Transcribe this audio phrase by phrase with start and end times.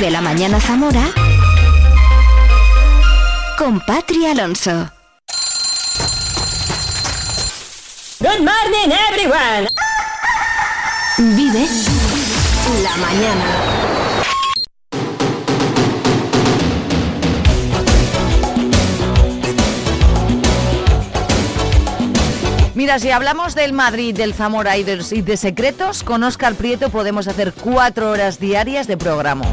[0.00, 1.04] Vive la mañana Zamora
[3.58, 4.90] con Patri Alonso.
[8.18, 9.68] Good morning everyone.
[11.18, 11.66] Vive
[12.82, 13.44] la mañana.
[22.74, 27.52] Mira, si hablamos del Madrid, del Zamora y de, secretos, con Oscar Prieto podemos hacer
[27.52, 29.44] cuatro horas diarias de programa.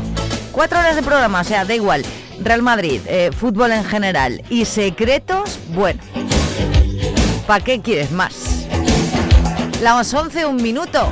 [0.58, 2.04] Cuatro horas de programa, o sea, da igual.
[2.42, 6.02] Real Madrid, eh, fútbol en general y secretos, bueno.
[7.46, 8.66] ¿Para qué quieres más?
[9.84, 11.12] Las 11, un minuto.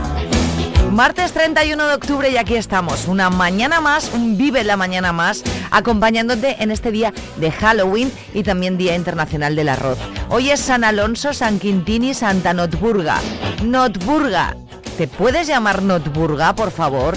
[0.89, 5.43] Martes 31 de octubre y aquí estamos, una mañana más, un vive la mañana más,
[5.69, 9.99] acompañándote en este día de Halloween y también Día Internacional del Arroz.
[10.29, 13.19] Hoy es San Alonso, San Quintín y Santa Notburga.
[13.63, 14.57] Notburga,
[14.97, 17.15] ¿te puedes llamar Notburga, por favor?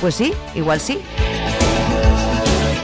[0.00, 0.98] Pues sí, igual sí.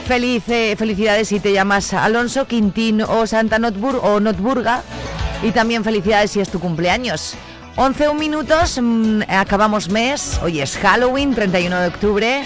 [0.07, 4.83] Feliz, eh, felicidades si te llamas Alonso, Quintín o Santa Notburga o Notburga.
[5.41, 7.35] Y también felicidades si es tu cumpleaños.
[7.75, 12.43] 11 minutos, mm, acabamos mes, hoy es Halloween, 31 de octubre.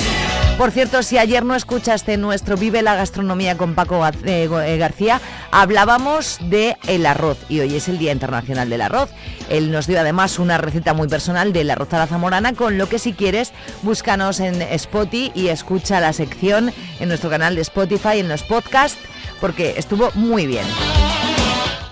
[0.58, 5.22] Por cierto, si ayer no escuchaste nuestro Vive la Gastronomía con Paco eh, eh, García,
[5.52, 9.11] hablábamos de el arroz y hoy es el Día Internacional del Arroz.
[9.50, 12.89] Él nos dio además una receta muy personal del arroz a la zamorana, con lo
[12.89, 18.17] que si quieres, búscanos en Spotify y escucha la sección en nuestro canal de Spotify,
[18.17, 19.00] en los podcasts,
[19.39, 20.66] porque estuvo muy bien.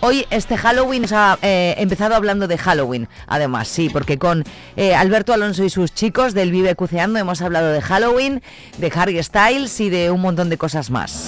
[0.08, 4.44] Hoy este Halloween ha eh, empezado hablando de Halloween, además, sí, porque con
[4.76, 8.44] eh, Alberto Alonso y sus chicos del Vive Cuceando hemos hablado de Halloween,
[8.78, 11.26] de Harry Styles y de un montón de cosas más.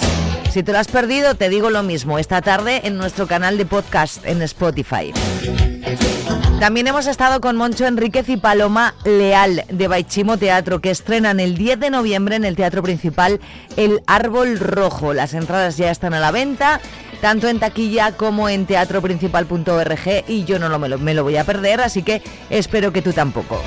[0.52, 3.66] Si te lo has perdido, te digo lo mismo, esta tarde en nuestro canal de
[3.66, 5.12] podcast en Spotify.
[6.60, 11.56] También hemos estado con Moncho Enríquez y Paloma Leal de Baichimo Teatro, que estrenan el
[11.56, 13.40] 10 de noviembre en el Teatro Principal
[13.76, 15.14] El Árbol Rojo.
[15.14, 16.80] Las entradas ya están a la venta
[17.20, 21.80] tanto en taquilla como en teatroprincipal.org y yo no lo, me, lo, voy a perder,
[21.80, 23.60] así que espero que tú tampoco.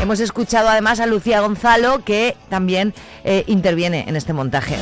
[0.00, 2.94] Hemos escuchado además a Lucía Gonzalo que también
[3.24, 4.76] eh, interviene en este montaje.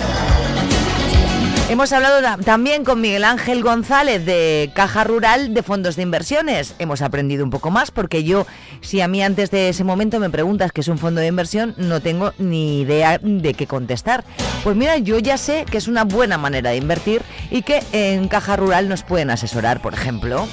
[1.67, 6.75] Hemos hablado también con Miguel Ángel González de Caja Rural de Fondos de Inversiones.
[6.79, 8.47] Hemos aprendido un poco más porque yo,
[8.83, 11.75] si a mí antes de ese momento me preguntas qué es un fondo de inversión,
[11.79, 14.25] no tengo ni idea de qué contestar.
[14.63, 18.29] Pues mira, yo ya sé que es una buena manera de invertir y que en
[18.29, 20.47] Caja Rural nos pueden asesorar, por ejemplo.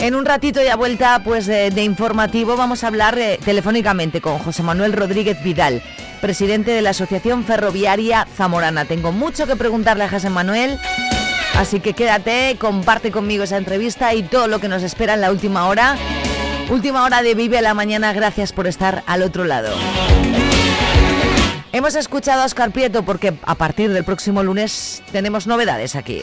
[0.00, 4.62] En un ratito ya vuelta pues de, informativo vamos a hablar eh, telefónicamente con José
[4.62, 5.82] Manuel Rodríguez Vidal,
[6.22, 8.86] presidente de la Asociación Ferroviaria Zamorana.
[8.86, 10.78] Tengo mucho que preguntarle a José Manuel,
[11.54, 15.30] así que quédate, comparte conmigo esa entrevista y todo lo que nos espera en la
[15.30, 15.96] última hora.
[16.70, 19.76] Última hora de Vive la Mañana, gracias por estar al otro lado.
[21.72, 26.22] Hemos escuchado a Oscar Prieto porque a partir del próximo lunes tenemos novedades aquí.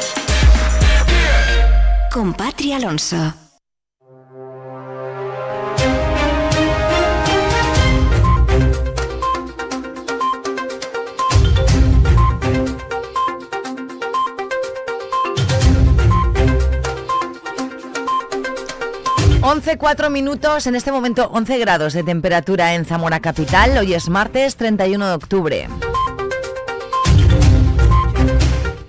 [2.13, 3.33] con Patria Alonso.
[19.41, 23.77] Once cuatro minutos, en este momento 11 grados de temperatura en Zamora Capital.
[23.77, 25.67] Hoy es martes 31 de octubre.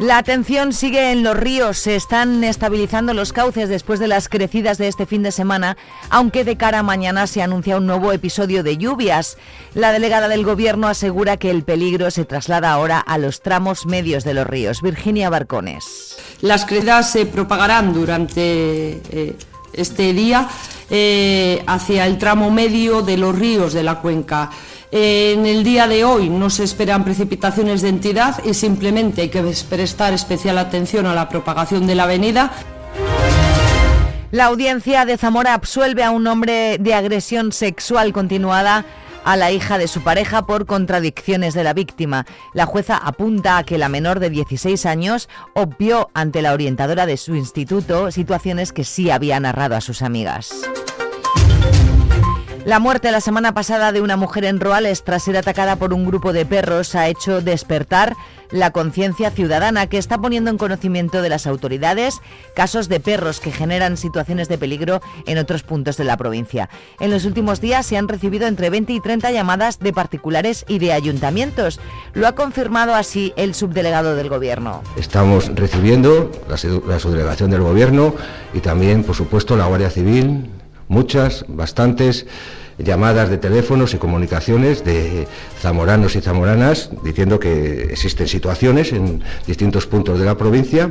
[0.02, 1.78] La atención sigue en los ríos.
[1.78, 5.76] Se están estabilizando los cauces después de las crecidas de este fin de semana,
[6.10, 9.38] aunque de cara a mañana se anuncia un nuevo episodio de lluvias.
[9.74, 14.24] La delegada del Gobierno asegura que el peligro se traslada ahora a los tramos medios
[14.24, 14.82] de los ríos.
[14.82, 16.16] Virginia Barcones.
[16.40, 19.36] Las crecidas se propagarán durante eh,
[19.72, 20.48] este día
[20.90, 24.50] eh, hacia el tramo medio de los ríos de la cuenca.
[24.94, 29.42] En el día de hoy no se esperan precipitaciones de entidad y simplemente hay que
[29.42, 32.52] prestar especial atención a la propagación de la avenida.
[34.32, 38.84] La audiencia de Zamora absuelve a un hombre de agresión sexual continuada
[39.24, 42.26] a la hija de su pareja por contradicciones de la víctima.
[42.52, 47.16] La jueza apunta a que la menor de 16 años obvió ante la orientadora de
[47.16, 50.52] su instituto situaciones que sí había narrado a sus amigas.
[52.64, 56.06] La muerte la semana pasada de una mujer en Roales tras ser atacada por un
[56.06, 58.14] grupo de perros ha hecho despertar
[58.52, 62.20] la conciencia ciudadana que está poniendo en conocimiento de las autoridades
[62.54, 66.68] casos de perros que generan situaciones de peligro en otros puntos de la provincia.
[67.00, 70.78] En los últimos días se han recibido entre 20 y 30 llamadas de particulares y
[70.78, 71.80] de ayuntamientos.
[72.14, 74.82] Lo ha confirmado así el subdelegado del Gobierno.
[74.96, 78.14] Estamos recibiendo la, subdelegación del Gobierno
[78.54, 80.48] y también, por supuesto, la Guardia Civil,
[80.92, 82.26] muchas, bastantes
[82.78, 85.26] llamadas de teléfonos y comunicaciones de
[85.58, 90.90] zamoranos y zamoranas diciendo que existen situaciones en distintos puntos de la provincia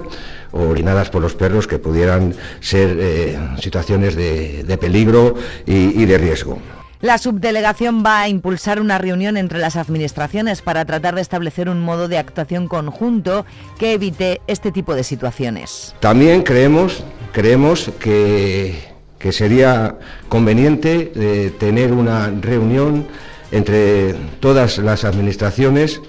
[0.52, 6.60] orinadas por los perros que pudieran ser eh, situaciones de, peligro y de riesgo.
[7.02, 11.82] La subdelegación va a impulsar una reunión entre las administraciones para tratar de establecer un
[11.82, 13.44] modo de actuación conjunto
[13.80, 15.96] que evite este tipo de situaciones.
[16.00, 18.91] También creemos, creemos que
[19.22, 19.96] que sería
[20.28, 23.06] conveniente eh, tener una reunión
[23.52, 26.02] entre todas las administraciones,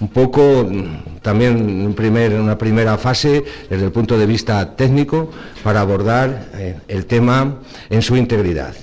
[0.00, 5.30] un poco mm, también en una primera fase desde el punto de vista técnico
[5.62, 8.74] para abordar eh, el tema en su integridad.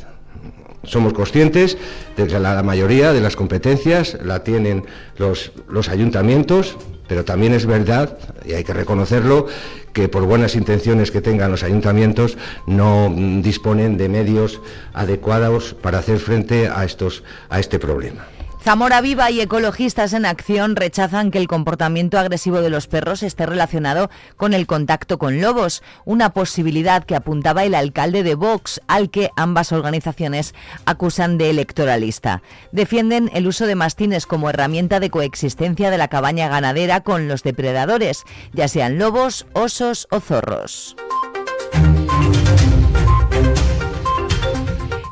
[0.83, 1.77] Somos conscientes
[2.15, 4.85] de que la mayoría de las competencias la tienen
[5.17, 6.77] los ayuntamientos,
[7.07, 9.47] pero también es verdad, y hay que reconocerlo,
[9.93, 12.37] que por buenas intenciones que tengan los ayuntamientos
[12.67, 14.61] no disponen de medios
[14.93, 18.25] adecuados para hacer frente a, estos, a este problema.
[18.65, 23.45] Zamora Viva y ecologistas en acción rechazan que el comportamiento agresivo de los perros esté
[23.45, 29.11] relacionado con el contacto con lobos, una posibilidad que apuntaba el alcalde de Vox, al
[29.11, 30.55] que ambas organizaciones
[30.87, 32.41] acusan de electoralista.
[32.71, 37.43] Defienden el uso de mastines como herramienta de coexistencia de la cabaña ganadera con los
[37.43, 40.95] depredadores, ya sean lobos, osos o zorros.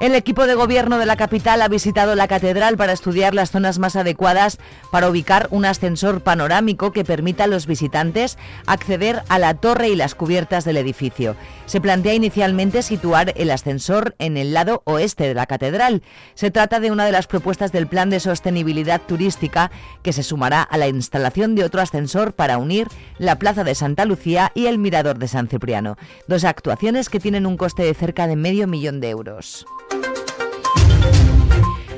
[0.03, 3.79] El equipo de gobierno de la capital ha visitado la catedral para estudiar las zonas
[3.79, 4.59] más adecuadas
[4.91, 9.95] para ubicar un ascensor panorámico que permita a los visitantes acceder a la torre y
[9.95, 11.37] las cubiertas del edificio.
[11.67, 16.03] Se plantea inicialmente situar el ascensor en el lado oeste de la catedral.
[16.33, 19.71] Se trata de una de las propuestas del Plan de Sostenibilidad Turística
[20.01, 22.89] que se sumará a la instalación de otro ascensor para unir
[23.19, 25.95] la Plaza de Santa Lucía y el Mirador de San Cipriano.
[26.27, 29.65] Dos actuaciones que tienen un coste de cerca de medio millón de euros.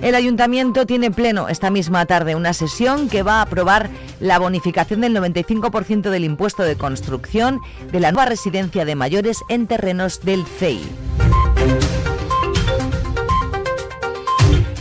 [0.05, 5.01] El ayuntamiento tiene pleno esta misma tarde una sesión que va a aprobar la bonificación
[5.01, 7.59] del 95% del impuesto de construcción
[7.91, 10.79] de la nueva residencia de mayores en terrenos del CEI.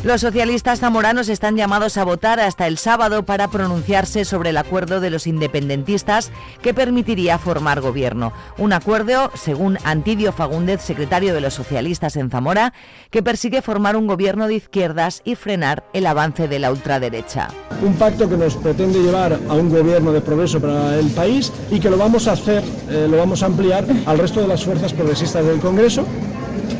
[0.04, 5.00] Los socialistas zamoranos están llamados a votar hasta el sábado para pronunciarse sobre el acuerdo
[5.00, 6.30] de los independentistas
[6.60, 8.34] que permitiría formar gobierno.
[8.58, 12.74] Un acuerdo, según Antidio Fagúndez, secretario de los socialistas en Zamora,
[13.10, 17.48] que persigue formar un gobierno de izquierdas y frenar el avance de la ultraderecha.
[17.82, 21.80] Un pacto que nos pretende llevar a un gobierno de progreso para el país y
[21.80, 24.92] que lo vamos a hacer, eh, lo vamos a ampliar al resto de las fuerzas
[24.92, 26.04] progresistas del Congreso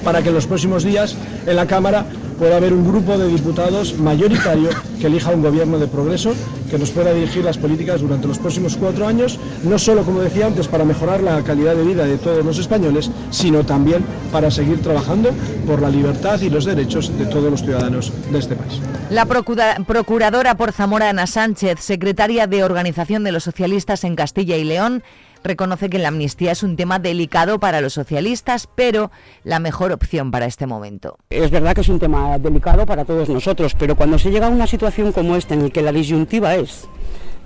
[0.05, 1.17] para que en los próximos días
[1.47, 2.05] en la Cámara
[2.39, 4.71] pueda haber un grupo de diputados mayoritario
[5.01, 6.35] que elija un gobierno de progreso
[6.71, 10.47] que nos pueda dirigir las políticas durante los próximos cuatro años, no solo, como decía
[10.47, 14.83] antes, para mejorar la calidad de vida de todos los españoles, sino también para seguir
[14.83, 15.31] trabajando
[15.67, 18.81] por la libertad y los derechos de todos los ciudadanos de este país.
[19.11, 24.65] La procuradora por Zamora Ana Sánchez, secretaria de Organización de los Socialistas en Castilla y
[24.65, 25.03] León,
[25.45, 29.11] reconoce que la amnistía es un tema delicado para los socialistas, pero
[29.45, 31.19] la mejor opción para este momento.
[31.31, 34.51] Es verdad que es un tema delicado para todos nosotros, pero cuando se llega a
[34.51, 36.89] una situación como esta en la que la disyuntiva es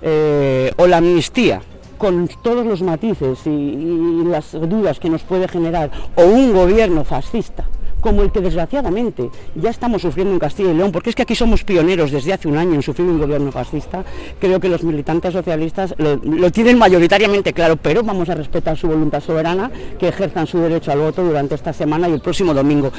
[0.01, 1.61] eh, o la amnistía
[1.97, 7.65] con todos los matices y las dudas que nos puede generar, o un gobierno fascista,
[7.99, 11.35] como el que desgraciadamente ya estamos sufriendo en Castilla y León, porque es que aquí
[11.35, 14.03] somos pioneros desde hace un año en sufrir un gobierno fascista,
[14.39, 19.21] creo que los militantes socialistas lo, tienen mayoritariamente claro, pero vamos a respetar su voluntad
[19.21, 22.91] soberana, que ejerzan su derecho al voto durante esta semana y el próximo domingo.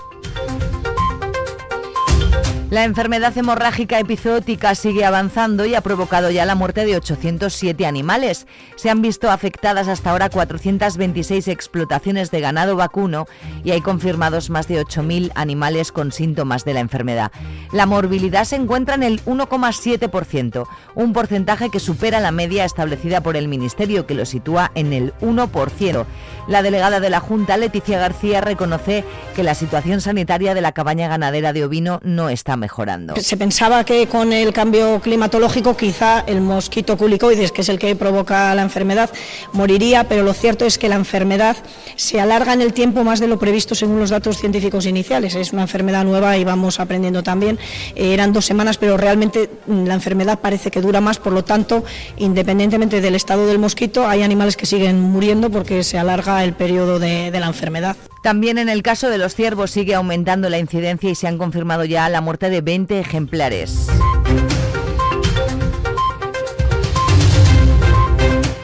[2.71, 8.47] La enfermedad hemorrágica epizootica sigue avanzando y ha provocado ya la muerte de 807 animales.
[8.77, 13.27] Se han visto afectadas hasta ahora 426 explotaciones de ganado vacuno
[13.65, 17.33] y hay confirmados más de 8.000 animales con síntomas de la enfermedad.
[17.73, 23.37] La morbilidad se encuentra en el 1,7%, un porcentaje que supera la media establecida por
[23.37, 26.07] el Ministerio, que lo sitúa en el 1%.
[26.47, 31.09] La delegada de la Junta, Leticia García, reconoce que la situación sanitaria de la cabaña
[31.09, 33.17] ganadera de ovino no está mejorando.
[33.17, 37.97] Se pensaba que con el cambio climatológico quizá el mosquito culicoides, que es el que
[37.97, 39.11] provoca la enfermedad,
[39.53, 41.57] moriría, pero lo cierto es que la enfermedad
[41.97, 45.35] se alarga en el tiempo más de lo previsto según los datos científicos iniciales.
[45.35, 47.59] Es una enfermedad nueva y vamos aprendiendo también.
[47.97, 51.43] Eh, eran dos semanas, pero realmente mm, la enfermedad parece que dura más, por lo
[51.43, 51.83] tanto,
[52.19, 56.99] independientemente del estado del mosquito, hay animales que siguen muriendo porque se alarga el periodo
[56.99, 57.97] de, de la enfermedad.
[58.23, 61.85] También en el caso de los ciervos sigue aumentando la incidencia y se han confirmado
[61.87, 63.87] ya la muerte de 20 ejemplares.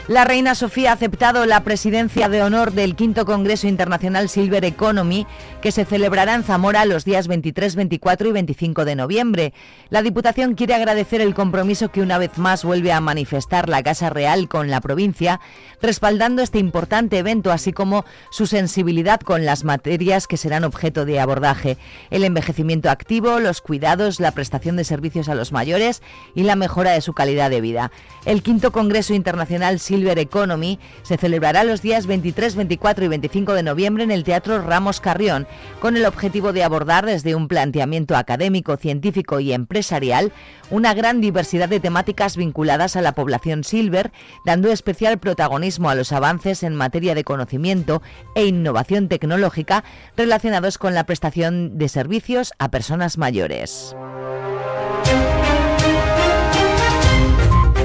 [0.07, 5.27] La reina Sofía ha aceptado la presidencia de honor del quinto Congreso Internacional Silver Economy,
[5.61, 9.53] que se celebrará en Zamora los días 23, 24 y 25 de noviembre.
[9.89, 14.09] La Diputación quiere agradecer el compromiso que una vez más vuelve a manifestar la Casa
[14.09, 15.41] Real con la provincia,
[15.81, 21.19] respaldando este importante evento, así como su sensibilidad con las materias que serán objeto de
[21.19, 21.77] abordaje,
[22.11, 26.01] el envejecimiento activo, los cuidados, la prestación de servicios a los mayores
[26.33, 27.91] y la mejora de su calidad de vida.
[28.23, 33.53] El quinto Congreso Internacional Silver Silver Economy se celebrará los días 23, 24 y 25
[33.53, 35.47] de noviembre en el Teatro Ramos Carrión,
[35.79, 40.31] con el objetivo de abordar desde un planteamiento académico, científico y empresarial
[40.69, 44.11] una gran diversidad de temáticas vinculadas a la población silver,
[44.45, 48.03] dando especial protagonismo a los avances en materia de conocimiento
[48.35, 49.83] e innovación tecnológica
[50.15, 53.95] relacionados con la prestación de servicios a personas mayores.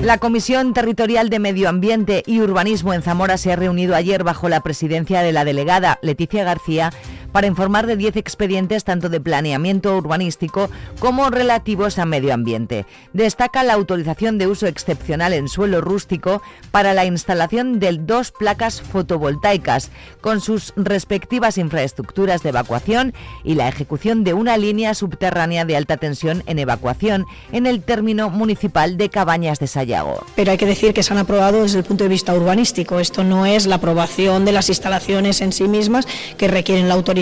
[0.02, 4.48] La Comisión Territorial de Medio Ambiente y Urbanismo en Zamora se ha reunido ayer bajo
[4.48, 6.90] la presidencia de la delegada Leticia García
[7.32, 12.86] para informar de 10 expedientes tanto de planeamiento urbanístico como relativos a medio ambiente.
[13.12, 18.82] Destaca la autorización de uso excepcional en suelo rústico para la instalación de dos placas
[18.82, 25.76] fotovoltaicas con sus respectivas infraestructuras de evacuación y la ejecución de una línea subterránea de
[25.76, 30.24] alta tensión en evacuación en el término municipal de Cabañas de Sayago.
[30.36, 33.00] Pero hay que decir que se han aprobado desde el punto de vista urbanístico.
[33.00, 37.21] Esto no es la aprobación de las instalaciones en sí mismas que requieren la autorización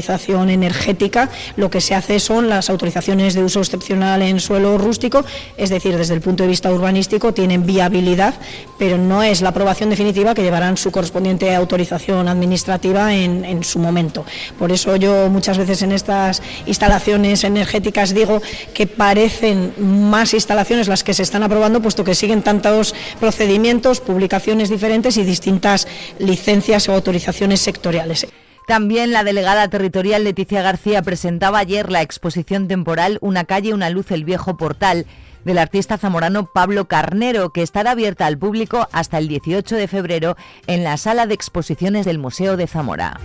[0.50, 5.24] energética, lo que se hace son las autorizaciones de uso excepcional en suelo rústico,
[5.56, 8.34] es decir, desde el punto de vista urbanístico tienen viabilidad,
[8.78, 13.78] pero no es la aprobación definitiva que llevarán su correspondiente autorización administrativa en, en su
[13.78, 14.24] momento.
[14.58, 18.40] Por eso yo muchas veces en estas instalaciones energéticas digo
[18.74, 24.68] que parecen más instalaciones las que se están aprobando, puesto que siguen tantos procedimientos, publicaciones
[24.68, 25.86] diferentes y distintas
[26.18, 28.26] licencias o autorizaciones sectoriales.
[28.70, 34.12] También la delegada territorial Leticia García presentaba ayer la exposición temporal Una calle, una luz,
[34.12, 35.06] el viejo portal
[35.44, 40.36] del artista zamorano Pablo Carnero, que estará abierta al público hasta el 18 de febrero
[40.68, 43.18] en la sala de exposiciones del Museo de Zamora.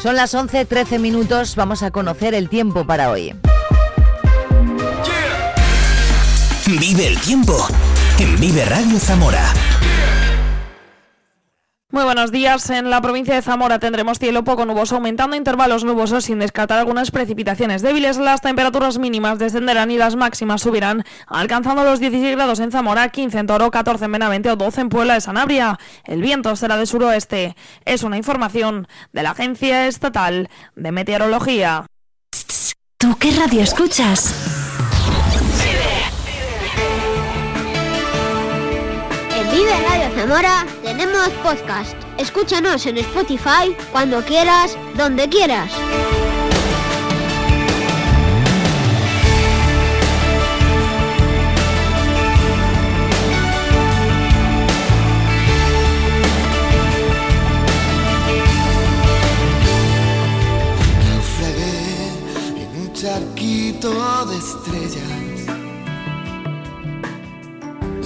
[0.00, 3.34] Son las 11.13 minutos, vamos a conocer el tiempo para hoy.
[6.68, 7.66] Vive el tiempo
[8.20, 9.52] en Vive Radio Zamora.
[11.90, 12.68] Muy buenos días.
[12.68, 17.10] En la provincia de Zamora tendremos cielo poco nuboso, aumentando intervalos nubosos sin descartar algunas
[17.10, 18.18] precipitaciones débiles.
[18.18, 23.38] Las temperaturas mínimas descenderán y las máximas subirán, alcanzando los 16 grados en Zamora, 15
[23.38, 25.78] en Toro, 14 en Benavente o 12 en Puebla de Sanabria.
[26.04, 27.56] El viento será de suroeste.
[27.86, 31.86] Es una información de la Agencia Estatal de Meteorología.
[32.98, 34.57] ¿Tú qué radio escuchas?
[39.58, 41.96] Vive Radio Zamora tenemos podcast.
[42.16, 45.72] Escúchanos en Spotify cuando quieras, donde quieras.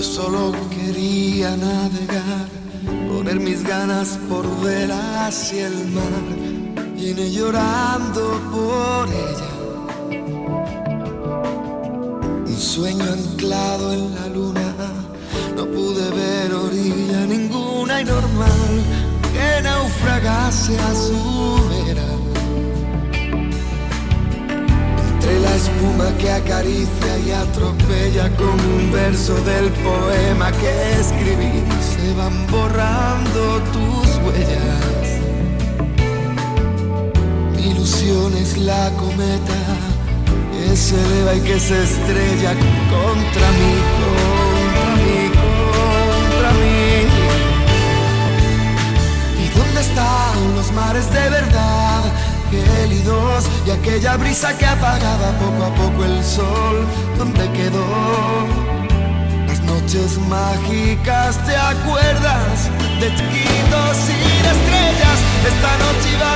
[0.02, 2.48] Solo quería navegar,
[3.08, 6.24] poner mis ganas por ver hacia el mar.
[6.96, 9.52] Vine llorando por ella.
[12.46, 14.74] Un sueño anclado en la luna,
[15.56, 18.82] no pude ver orilla ninguna y normal
[19.32, 21.71] que naufragase a su
[25.40, 32.46] la espuma que acaricia y atropella con un verso del poema que escribí, se van
[32.48, 35.06] borrando tus huellas.
[37.56, 39.60] Mi ilusión es la cometa
[40.52, 42.52] que se eleva y que se estrella
[42.94, 43.72] contra mí,
[44.02, 47.06] contra mí, contra mí.
[49.44, 52.02] ¿Y dónde están los mares de verdad
[53.66, 57.86] y aquella brisa que apagaba poco a poco el sol, ¿dónde quedó?
[59.46, 62.70] Las noches mágicas, ¿te acuerdas?
[63.00, 65.18] De chiquitos sin estrellas,
[65.48, 66.31] esta noche iba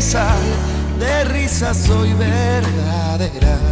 [0.00, 0.40] sal,
[0.98, 3.62] de risas hoy verdaderas.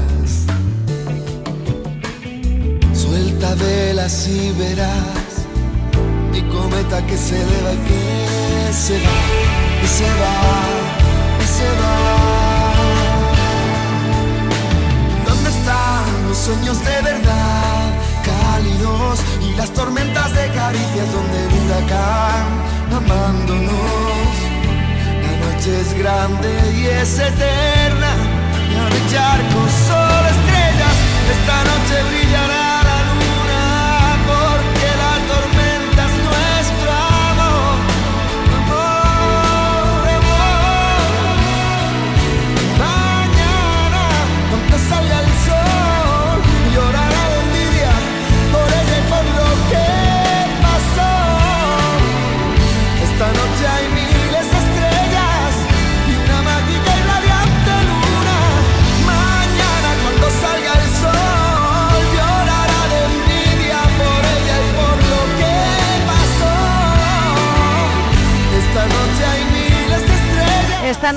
[2.93, 5.47] Suelta velas y verás
[6.31, 9.21] mi cometa que se eleva y que se va,
[9.83, 10.37] y se va,
[11.43, 11.97] y se va.
[15.27, 17.95] ¿Dónde están los sueños de verdad?
[18.25, 22.47] Cálidos y las tormentas de caricias donde el huracán
[22.95, 24.30] amándonos.
[25.61, 28.13] Noche es grande y es eterna.
[28.71, 30.97] Y a mi charco solo estrellas.
[31.31, 32.60] Esta noche brillará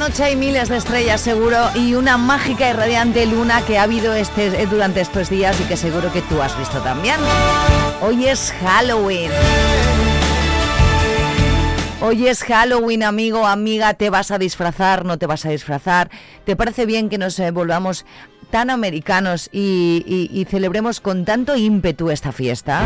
[0.09, 4.13] noche hay miles de estrellas seguro y una mágica y radiante luna que ha habido
[4.13, 7.15] este, durante estos días y que seguro que tú has visto también.
[8.01, 9.31] Hoy es Halloween.
[12.01, 15.05] Hoy es Halloween, amigo, amiga, ¿te vas a disfrazar?
[15.05, 16.09] ¿No te vas a disfrazar?
[16.43, 18.05] ¿Te parece bien que nos eh, volvamos
[18.51, 22.81] tan americanos y, y- y celebremos con tanto ímpetu esta fiesta?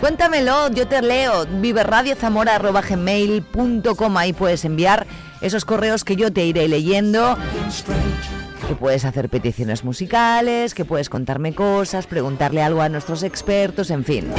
[0.00, 1.46] Cuéntamelo, yo te leo.
[1.46, 5.06] viverradiozamora.gmail.com Ahí puedes enviar
[5.40, 7.36] esos correos que yo te iré leyendo.
[8.68, 14.04] Que puedes hacer peticiones musicales, que puedes contarme cosas, preguntarle algo a nuestros expertos, en
[14.04, 14.32] fin.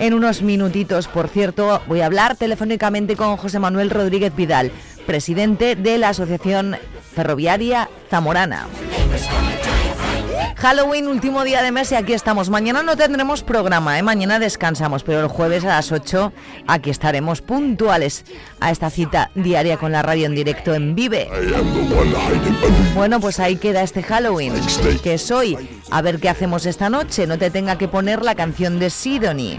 [0.00, 4.72] En unos minutitos, por cierto, voy a hablar telefónicamente con José Manuel Rodríguez Vidal,
[5.06, 6.76] presidente de la Asociación
[7.14, 8.66] Ferroviaria Zamorana.
[10.56, 12.50] Halloween, último día de mes y aquí estamos.
[12.50, 14.02] Mañana no tendremos programa, ¿eh?
[14.02, 16.32] mañana descansamos, pero el jueves a las 8
[16.66, 18.24] aquí estaremos puntuales
[18.60, 21.28] a esta cita diaria con la radio en directo en Vive.
[22.94, 24.54] Bueno, pues ahí queda este Halloween,
[25.02, 25.56] que es hoy.
[25.90, 29.58] A ver qué hacemos esta noche, no te tenga que poner la canción de Sidonie.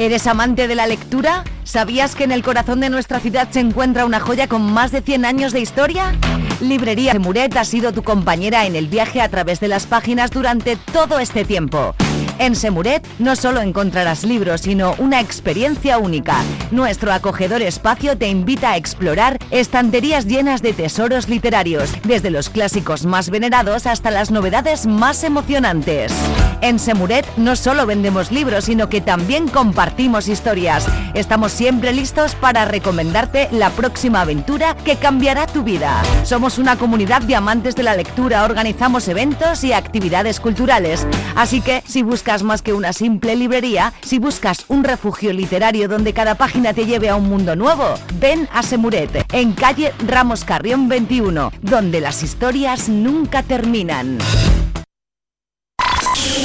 [0.00, 1.44] ¿Eres amante de la lectura?
[1.62, 5.02] ¿Sabías que en el corazón de nuestra ciudad se encuentra una joya con más de
[5.02, 6.14] 100 años de historia?
[6.62, 10.76] Librería Semuret ha sido tu compañera en el viaje a través de las páginas durante
[10.76, 11.94] todo este tiempo.
[12.40, 16.38] En Semuret no solo encontrarás libros, sino una experiencia única.
[16.70, 23.04] Nuestro acogedor espacio te invita a explorar estanterías llenas de tesoros literarios, desde los clásicos
[23.04, 26.14] más venerados hasta las novedades más emocionantes.
[26.62, 30.86] En Semuret no solo vendemos libros, sino que también compartimos historias.
[31.12, 36.02] Estamos siempre listos para recomendarte la próxima aventura que cambiará tu vida.
[36.24, 41.06] Somos una comunidad de amantes de la lectura, organizamos eventos y actividades culturales.
[41.34, 46.12] Así que si buscas más que una simple librería, si buscas un refugio literario donde
[46.12, 50.88] cada página te lleve a un mundo nuevo, ven a Semuret, en calle Ramos Carrión
[50.88, 54.18] 21, donde las historias nunca terminan.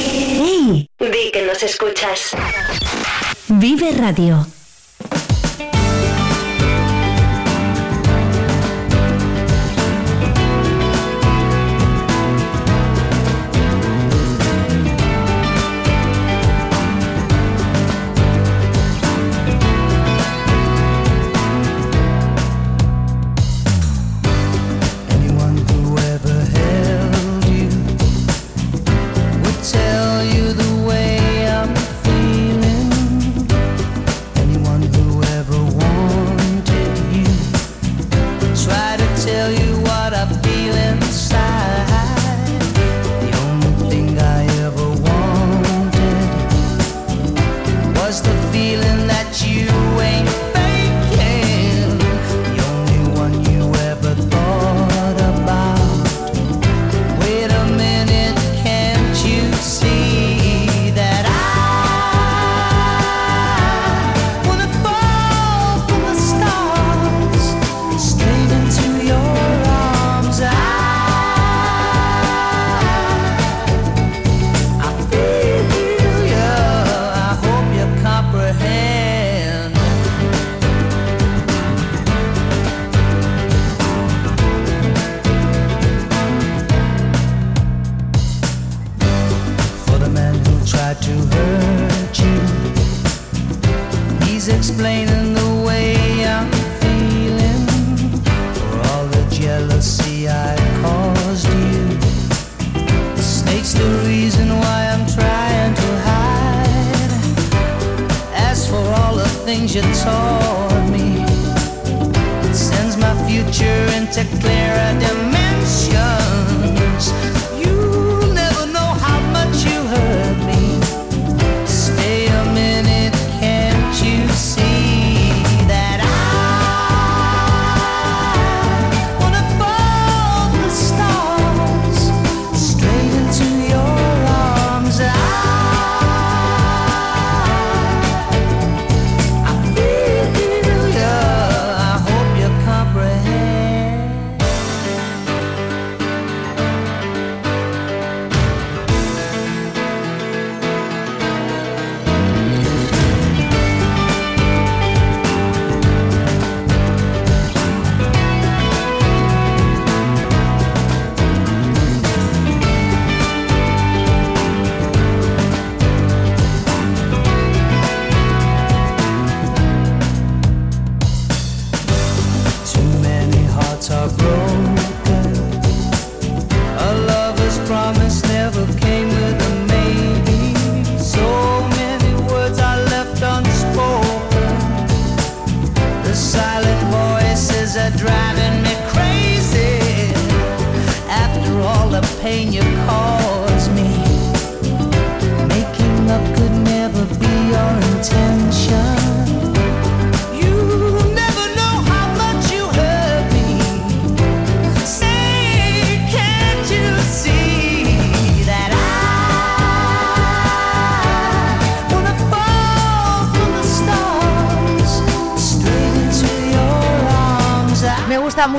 [0.10, 0.90] ¡Hey!
[1.00, 2.32] Di que nos escuchas.
[3.48, 4.48] Vive Radio.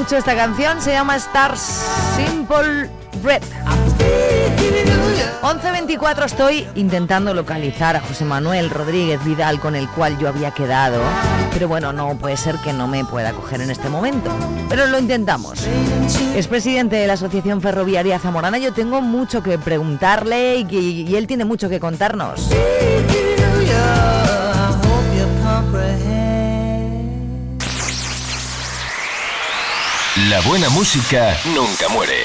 [0.06, 1.82] Mucho esta canción, se llama Stars
[2.14, 2.88] Simple
[3.24, 3.42] Red.
[5.42, 11.02] 11.24 estoy intentando localizar a José Manuel Rodríguez Vidal con el cual yo había quedado,
[11.52, 14.30] pero bueno, no puede ser que no me pueda coger en este momento,
[14.68, 15.66] pero lo intentamos.
[16.36, 21.44] Es presidente de la Asociación Ferroviaria Zamorana, yo tengo mucho que preguntarle y él tiene
[21.44, 22.48] mucho que contarnos.
[30.30, 32.24] La buena música nunca muere.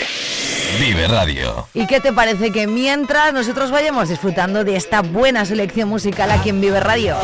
[0.79, 1.67] Vive Radio.
[1.73, 6.49] ¿Y qué te parece que mientras nosotros vayamos disfrutando de esta buena selección musical aquí
[6.49, 7.17] en Vive Radio?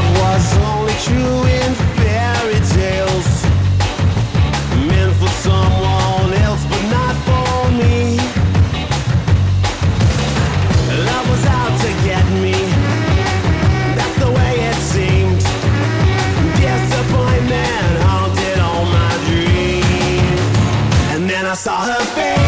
[21.67, 22.46] saw her face.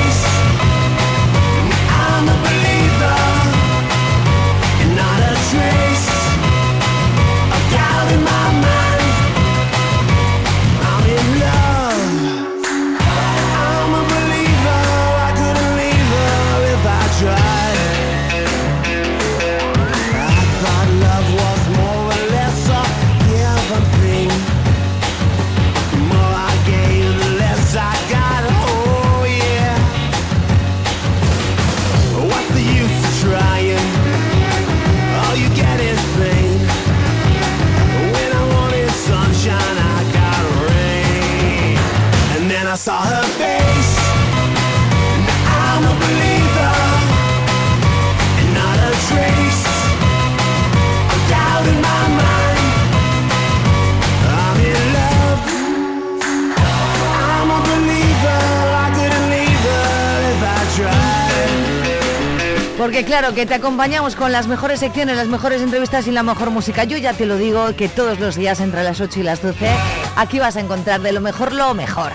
[63.03, 66.83] Claro, que te acompañamos con las mejores secciones, las mejores entrevistas y la mejor música.
[66.83, 69.69] Yo ya te lo digo que todos los días entre las 8 y las 12
[70.15, 72.11] aquí vas a encontrar de lo mejor lo mejor.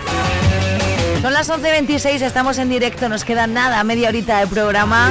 [1.22, 5.10] Son las 11.26, estamos en directo, nos queda nada, media horita de programa.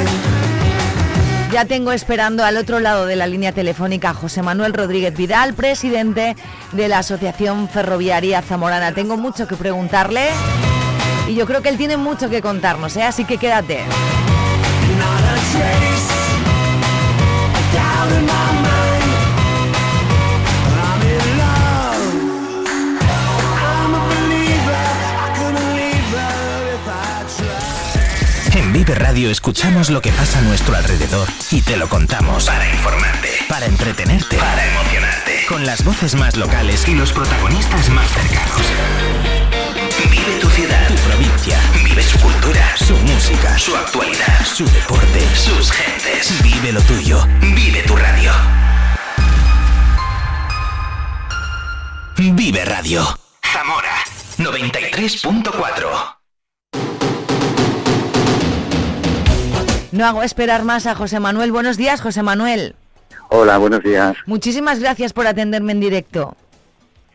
[1.51, 5.53] Ya tengo esperando al otro lado de la línea telefónica a José Manuel Rodríguez Vidal,
[5.53, 6.35] presidente
[6.71, 8.93] de la Asociación Ferroviaria Zamorana.
[8.93, 10.29] Tengo mucho que preguntarle
[11.27, 13.03] y yo creo que él tiene mucho que contarnos, ¿eh?
[13.03, 13.83] así que quédate.
[29.13, 32.45] Radio escuchamos lo que pasa a nuestro alrededor y te lo contamos.
[32.45, 35.45] Para informarte, para entretenerte, para emocionarte.
[35.47, 38.61] Con las voces más locales y los protagonistas más cercanos.
[40.11, 41.59] Vive tu ciudad, tu provincia.
[41.93, 46.41] Vive su cultura, su música, su actualidad, su deporte, sus gentes.
[46.41, 47.19] Vive lo tuyo.
[47.39, 48.31] Vive tu radio.
[52.17, 53.03] Vive Radio.
[53.43, 53.93] Zamora
[54.39, 56.15] 93.4.
[59.91, 61.51] No hago esperar más a José Manuel.
[61.51, 62.75] Buenos días, José Manuel.
[63.29, 64.17] Hola, buenos días.
[64.25, 66.35] Muchísimas gracias por atenderme en directo.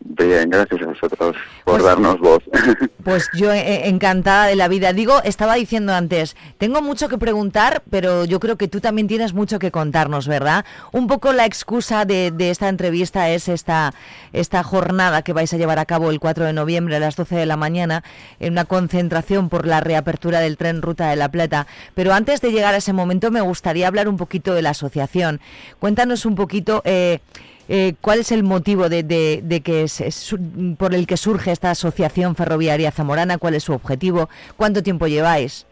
[0.01, 2.43] Bien, gracias a vosotros por darnos voz.
[3.05, 4.93] Pues yo eh, encantada de la vida.
[4.93, 9.33] Digo, estaba diciendo antes, tengo mucho que preguntar, pero yo creo que tú también tienes
[9.33, 10.67] mucho que contarnos, ¿verdad?
[10.93, 13.95] Un poco la excusa de, de esta entrevista es esta,
[14.35, 17.35] esta jornada que vais a llevar a cabo el 4 de noviembre a las 12
[17.35, 18.05] de la mañana,
[18.41, 21.67] en una concentración por la reapertura del tren Ruta de la Plata.
[21.95, 25.41] Pero antes de llegar a ese momento me gustaría hablar un poquito de la asociación.
[25.79, 26.83] Cuéntanos un poquito...
[26.85, 27.21] Eh,
[27.69, 30.35] eh, ¿Cuál es el motivo de, de- de que es, es-
[30.79, 33.39] por el que surge esta asociación ferroviaria zamorana?
[33.39, 34.29] ¿Cuál es su objetivo?
[34.57, 35.67] ¿Cuánto tiempo lleváis?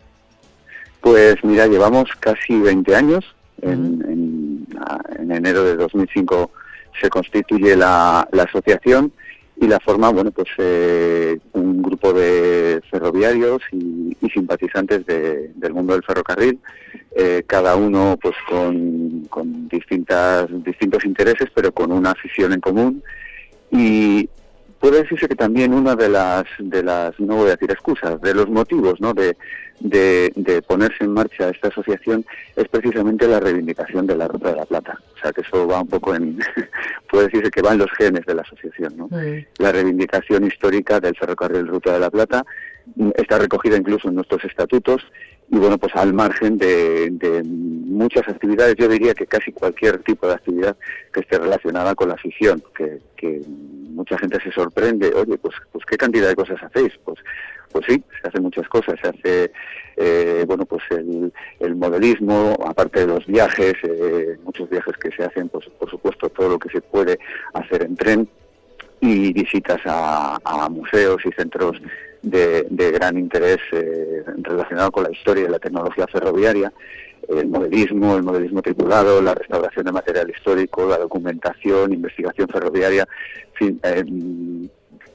[1.00, 3.24] Pues mira, llevamos casi 20 años.
[3.62, 4.66] En, en-
[5.18, 6.50] en enero de 2005
[7.00, 9.12] se constituye la, la asociación
[9.58, 15.72] y la forma, bueno, pues eh, un grupo de ferroviarios y, y simpatizantes de- del
[15.72, 16.58] mundo del ferrocarril,
[17.16, 23.02] eh, cada uno pues con, con distintas, distintos intereses, pero con una afición en común.
[23.70, 24.28] Y
[24.86, 28.32] puede decirse que también una de las, de las no voy a decir excusas, de
[28.32, 29.12] los motivos ¿no?
[29.14, 29.36] de,
[29.80, 34.56] de, de ponerse en marcha esta asociación es precisamente la reivindicación de la Ruta de
[34.58, 34.96] la Plata.
[35.16, 36.38] O sea que eso va un poco en,
[37.10, 38.96] puede decirse que va en los genes de la asociación.
[38.96, 39.08] ¿no?
[39.58, 42.44] la reivindicación histórica del ferrocarril Ruta de la Plata
[42.94, 45.02] mm, está recogida incluso en nuestros estatutos
[45.48, 50.34] y bueno pues al margen de, muchas actividades yo diría que casi cualquier tipo de
[50.34, 50.76] actividad
[51.12, 53.40] que esté relacionada con la afición que, que
[53.90, 57.18] mucha gente se sorprende oye pues pues qué cantidad de cosas hacéis pues
[57.72, 58.94] pues sí se hacen muchas cosas.
[59.02, 59.52] Se hace
[59.96, 65.24] eh, bueno pues el, el modelismo aparte de los viajes eh, muchos viajes que se
[65.24, 67.18] hacen pues por supuesto todo lo que se puede
[67.52, 68.28] hacer en tren
[69.00, 71.80] y visitas a, a museos y centros
[72.26, 76.72] de, de gran interés eh, relacionado con la historia y la tecnología ferroviaria,
[77.28, 83.06] el modelismo, el modelismo tripulado, la restauración de material histórico, la documentación, investigación ferroviaria,
[83.52, 84.68] en fin, eh,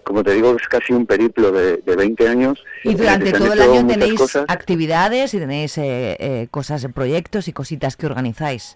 [0.03, 2.63] como te digo, es casi un periplo de, de 20 años.
[2.83, 4.45] Y durante todo el año tenéis cosas.
[4.47, 8.73] actividades y tenéis eh, eh, cosas, proyectos y cositas que organizáis.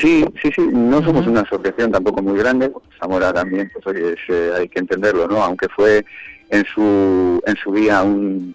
[0.00, 4.20] Sí, sí, sí, no somos una asociación tampoco muy grande, Zamora también, pues oye, es,
[4.28, 5.42] eh, hay que entenderlo, ¿no?
[5.42, 6.04] Aunque fue
[6.50, 8.54] en su, en su día un,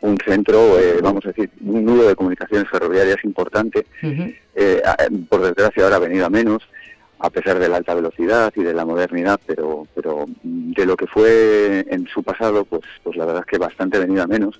[0.00, 4.82] un centro, eh, vamos a decir, un nudo de comunicaciones ferroviarias importante, eh,
[5.28, 6.62] por desgracia ahora ha venido a menos,
[7.18, 11.06] a pesar de la alta velocidad y de la modernidad, pero, pero de lo que
[11.06, 14.58] fue en su pasado, pues, pues la verdad es que bastante ha venido a menos.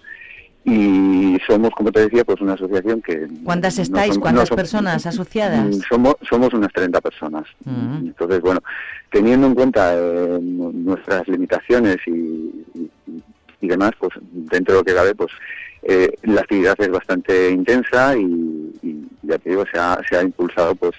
[0.65, 3.27] Y somos, como te decía, pues una asociación que...
[3.45, 4.13] ¿Cuántas no estáis?
[4.15, 5.65] somos- ¿Cuántas no somos- personas asociadas?
[5.77, 7.45] Mm, Somos, somos unas 30 personas.
[7.65, 8.09] Mm.
[8.09, 8.61] Entonces, bueno,
[9.11, 12.91] teniendo en cuenta eh, nu- nuestras limitaciones y, y-
[13.63, 15.31] y demás, pues dentro de lo que cabe, pues
[15.83, 20.23] eh, la actividad es bastante intensa y, y ya te digo, se ha, se ha
[20.23, 20.93] impulsado pues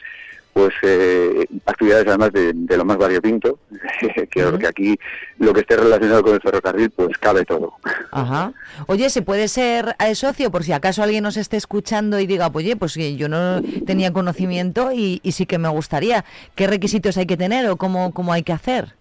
[0.54, 3.60] pues eh, actividades además de, de lo más variopinto,
[4.00, 5.00] que, que aquí
[5.40, 7.74] lo que esté relacionado con el ferrocarril pues cabe todo.
[8.12, 8.54] Ajá.
[8.88, 12.50] Oye, ¿se puede ser eh, socio por si acaso alguien nos esté escuchando y diga,
[12.54, 16.26] oye, pues que yo no tenía conocimiento y, y sí que me gustaría?
[16.56, 18.96] ¿Qué requisitos hay que tener o cómo, cómo hay que hacer?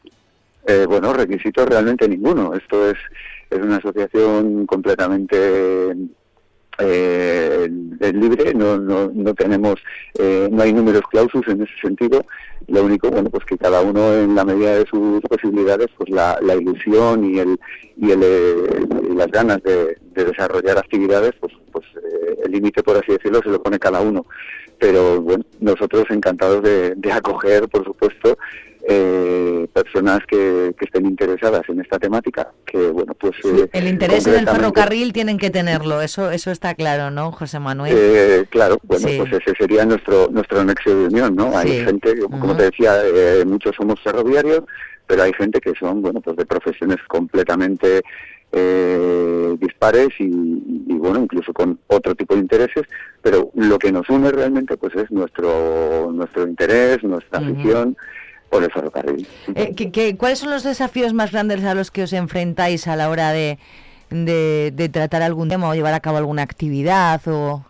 [0.66, 2.54] Eh, bueno, requisitos realmente ninguno.
[2.54, 2.98] Esto es,
[3.50, 5.96] es una asociación completamente
[6.82, 7.68] eh,
[8.00, 9.76] eh, libre, no, no, no tenemos,
[10.18, 12.24] eh, no hay números clausus en ese sentido.
[12.68, 16.38] Lo único, bueno, pues que cada uno en la medida de sus posibilidades, pues la,
[16.42, 17.58] la ilusión y el
[17.96, 22.96] y el, eh, las ganas de, de desarrollar actividades, pues, pues eh, el límite, por
[22.96, 24.26] así decirlo, se lo pone cada uno.
[24.78, 28.38] Pero bueno, nosotros encantados de acoger, por supuesto,
[28.92, 33.34] eh, personas que, que estén interesadas en esta temática, que bueno, pues...
[33.44, 37.60] eh, El interés en el ferrocarril tienen que tenerlo, eso eso está claro, ¿no, José
[37.60, 37.94] Manuel?
[37.96, 39.16] Eh, claro, bueno, Sí.
[39.18, 41.56] pues ese sería nuestro nuestro nexo de unión, ¿no?
[41.56, 41.84] Hay Sí.
[41.84, 44.62] gente, como te decía, eh, muchos somos ferroviarios,
[45.06, 48.02] pero hay gente que son, bueno, pues de profesiones completamente
[48.52, 52.82] eh, dispares y, y, bueno, incluso con otro tipo de intereses,
[53.22, 57.52] pero lo que nos une realmente, pues es nuestro nuestro interés, nuestra Ujú.
[57.52, 57.96] afición
[58.50, 58.62] por.
[59.54, 62.96] Eh, ¿qué- qué- cuáles son los desafíos más grandes a los que os enfrentáis a
[62.96, 63.58] la hora de,
[64.10, 67.64] de, de tratar algún tema o llevar a cabo alguna actividad o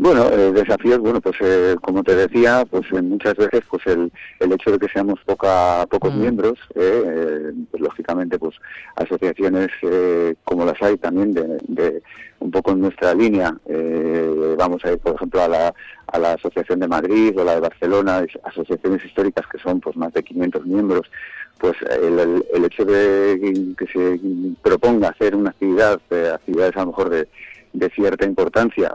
[0.00, 4.12] Bueno, eh, desafíos, bueno, pues eh, como te decía, pues eh, muchas veces pues el,
[4.38, 8.54] el hecho de que seamos poca, pocos miembros, eh, eh, pues lógicamente pues
[8.94, 12.00] asociaciones eh, como las hay también de, de
[12.38, 15.74] un poco en nuestra línea, eh, vamos a ir por ejemplo a la,
[16.06, 19.96] a la Asociación de Madrid o la de Barcelona, es- asociaciones históricas que son pues
[19.96, 21.10] más de 500 miembros,
[21.58, 24.20] pues el, el- el hecho de que se
[24.62, 26.00] proponga hacer una actividad,
[26.34, 27.28] actividades a lo mejor de,
[27.72, 28.94] de cierta importancia,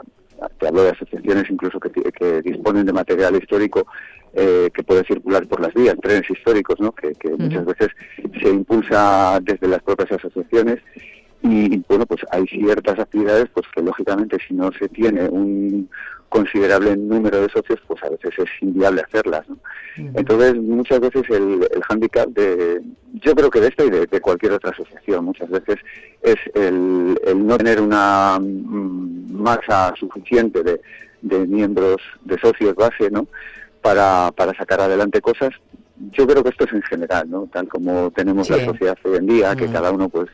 [0.59, 3.85] te hablo de asociaciones incluso que, disponen de material histórico
[4.33, 6.91] eh, que puede circular por las vías, trenes históricos, ¿no?
[6.91, 7.89] que, que muchas veces
[8.41, 10.79] se impulsa desde las propias asociaciones
[11.43, 15.89] y bueno pues hay ciertas actividades pues que lógicamente si no se tiene un
[16.33, 19.57] considerable número de socios pues a veces es inviable hacerlas ¿no?
[20.15, 22.81] entonces muchas veces el, el hándicap de
[23.25, 25.75] yo creo que de esta y de, de cualquier otra asociación muchas veces
[26.23, 30.81] es el, el no tener una mm, masa suficiente de,
[31.21, 33.27] de miembros de socios base no
[33.83, 35.51] para, para sacar adelante cosas
[36.17, 37.47] yo creo que esto es en general, ¿no?
[37.53, 38.53] Tal como tenemos Sí.
[38.53, 40.27] la sociedad hoy en día, que cada uno, pues,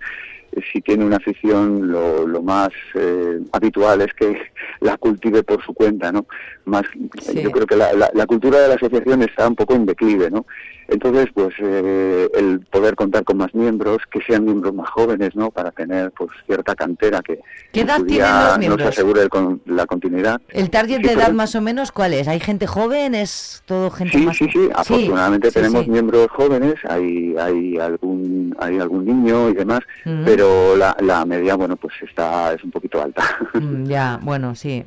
[0.71, 4.37] si tiene una afición, lo, lo más eh, habitual es que
[4.81, 6.25] la cultive por su cuenta, ¿no?
[6.65, 6.83] Más,
[7.21, 7.41] Sí.
[7.41, 10.29] yo creo que la, la- la cultura de la asociación está un poco en declive,
[10.31, 10.45] ¿no?
[10.91, 15.51] Entonces, pues, eh, el poder contar con más miembros, que sean miembros más jóvenes, ¿no?
[15.51, 17.39] Para tener, pues, cierta cantera que
[17.71, 18.87] ¿Qué edad tienen los nos miembros?
[18.89, 20.41] asegure el con- la continuidad.
[20.49, 22.27] el target Sí, de edad más o menos cuál es?
[22.27, 23.13] ¿Hay gente joven?
[23.15, 25.91] ¿Es todo gente Sí, más sí, sí, afortunadamente sí, tenemos sí.
[25.91, 29.81] miembros jóvenes, hay hay algún hay algún niño y demás,
[30.25, 33.23] pero la, la media, bueno, pues está es un poquito alta.
[33.53, 34.83] Mm, ya, bueno, sí.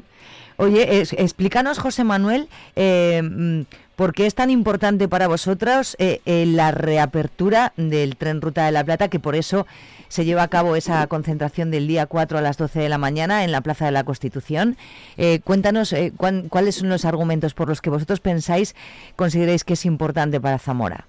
[0.57, 3.61] Oye, es- explícanos, José Manuel, eh, mm,
[3.97, 8.73] por qué es tan importante para vosotros eh, eh, la reapertura del tren Ruta de
[8.73, 9.67] la Plata, que por eso
[10.09, 13.45] se lleva a cabo esa concentración del día 4 a las 12 de la mañana
[13.45, 14.77] en la Plaza de la Constitución.
[15.17, 18.75] Eh, cuéntanos eh, cuán- cuáles son los argumentos por los que vosotros pensáis,
[19.17, 21.07] consideráis que es importante para Zamora.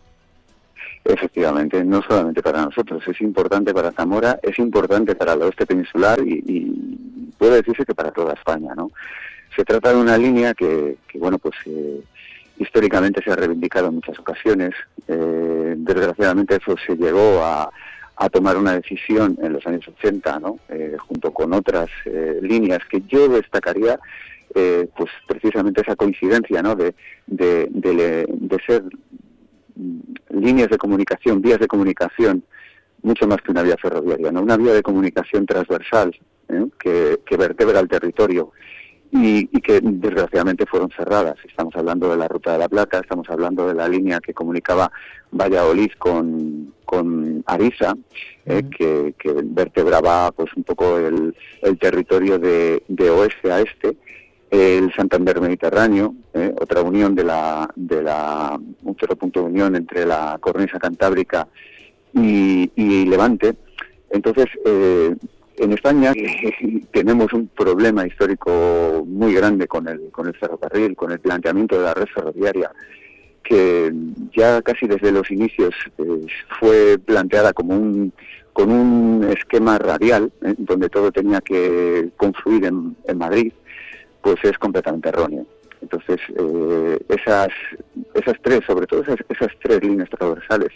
[1.06, 6.20] Efectivamente, no solamente para nosotros, es importante para Zamora, es importante para el oeste peninsular
[6.26, 8.90] y, y puede decirse que para toda España, ¿no?
[9.54, 12.02] Se trata de una línea que, que, bueno, pues eh,
[12.58, 14.72] históricamente se ha reivindicado en muchas ocasiones.
[15.08, 17.70] Eh, desgraciadamente eso se llegó a,
[18.16, 20.60] a tomar una decisión en los años 80, ¿no?
[20.70, 24.00] Eh, junto con otras eh, líneas que yo destacaría,
[24.56, 26.76] eh, pues precisamente esa coincidencia, ¿no?
[26.76, 26.94] De,
[27.28, 28.84] de, de- ser
[29.76, 30.00] mm,
[30.40, 32.44] líneas de comunicación, vías de comunicación,
[33.02, 34.42] mucho más que una vía ferroviaria, ¿no?
[34.42, 36.16] Una vía de comunicación transversal
[36.50, 36.66] ¿eh?
[36.80, 38.52] que, que vertebra el territorio
[39.14, 41.36] y, y que desgraciadamente fueron cerradas.
[41.48, 44.92] Estamos hablando de la Ruta de la Plata, estamos hablando de la línea que comunicaba
[45.32, 47.94] Valladolid con, con Ariza,
[48.46, 53.96] eh, que, que vertebraba pues un poco el, el territorio de, de oeste a este
[54.50, 59.76] el Santander Mediterráneo, eh, otra unión de la, de la, un otro punto de unión
[59.76, 61.48] entre la cornisa cantábrica
[62.14, 63.56] y, y Levante.
[64.12, 65.16] Entonces, eh,
[65.58, 66.14] en España
[66.92, 71.84] tenemos un problema histórico muy grande con el, con el ferrocarril, con el planteamiento de
[71.84, 72.72] la red ferroviaria,
[73.44, 73.94] que
[74.36, 76.26] ya casi desde los inicios eh,
[76.60, 78.14] fue planteada como un
[78.54, 83.52] con un esquema radial, eh, donde todo tenía que confluir en, en Madrid,
[84.22, 85.46] pues es completamente erróneo.
[85.82, 87.50] Entonces, eh, esas,
[88.14, 90.70] esas tres, sobre todo esas, esas tres líneas transversales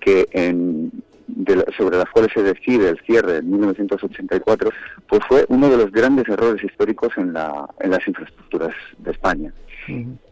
[0.00, 0.90] que en,
[1.28, 4.70] de la- sobre las cuales se decide el cierre en 1984,
[5.08, 9.52] pues fue uno de los grandes errores históricos en, la, en las infraestructuras de España.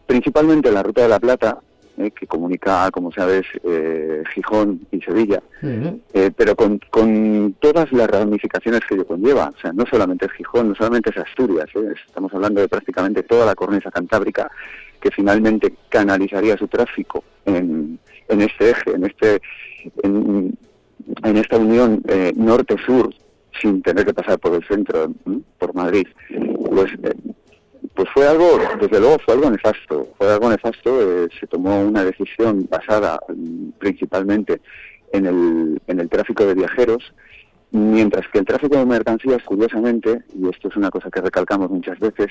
[0.05, 1.59] Principalmente la Ruta de la Plata,
[1.97, 5.41] eh, que comunica, como sabes, eh, Gijón y Sevilla,
[6.13, 9.51] eh, pero con, con todas las ramificaciones que ello conlleva.
[9.55, 11.93] O sea, no solamente es Gijón, no solamente es Asturias, ¿eh?
[12.07, 14.49] estamos hablando de prácticamente toda la cornisa cantábrica
[15.01, 19.41] que finalmente canalizaría su tráfico en, en este eje, en este
[20.03, 20.57] en,
[21.23, 23.13] en esta unión eh, norte-sur,
[23.61, 25.11] sin tener que pasar por el centro,
[25.57, 26.07] por Madrid.
[26.69, 27.15] Pues, eh,
[27.93, 30.09] pues fue algo, desde luego fue algo nefasto.
[30.17, 34.61] Fue algo nefasto, eh, se tomó una decisión basada mm, principalmente
[35.11, 37.13] en el, en el tráfico de viajeros,
[37.71, 41.99] Mientras que el tráfico de mercancías, curiosamente, y esto es una cosa que recalcamos muchas
[41.99, 42.27] veces,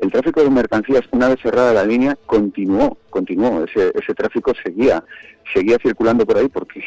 [0.00, 5.04] el tráfico de mercancías, una vez cerrada la línea, continuó, continuó, ese, ese tráfico seguía,
[5.54, 6.82] seguía circulando por ahí porque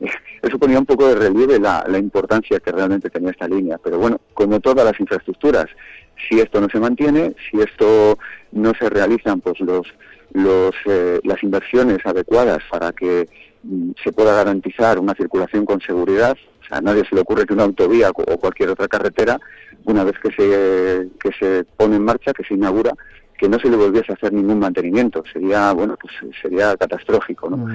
[0.42, 3.78] eso ponía un poco de relieve la, la importancia que realmente tenía esta línea.
[3.82, 5.66] Pero bueno, como todas las infraestructuras,
[6.28, 8.18] si esto no se mantiene, si esto
[8.52, 9.86] no se realizan pues los,
[10.32, 13.28] los, eh, las inversiones adecuadas para que
[13.62, 17.46] mm, se pueda garantizar una circulación con seguridad, o sea, a nadie se le ocurre
[17.46, 19.38] que una autovía o cualquier otra carretera,
[19.84, 22.92] una vez que se, que se pone en marcha, que se inaugura,
[23.38, 25.22] que no se le volviese a hacer ningún mantenimiento.
[25.32, 27.68] Sería, bueno, pues sería catastrófico, ¿no?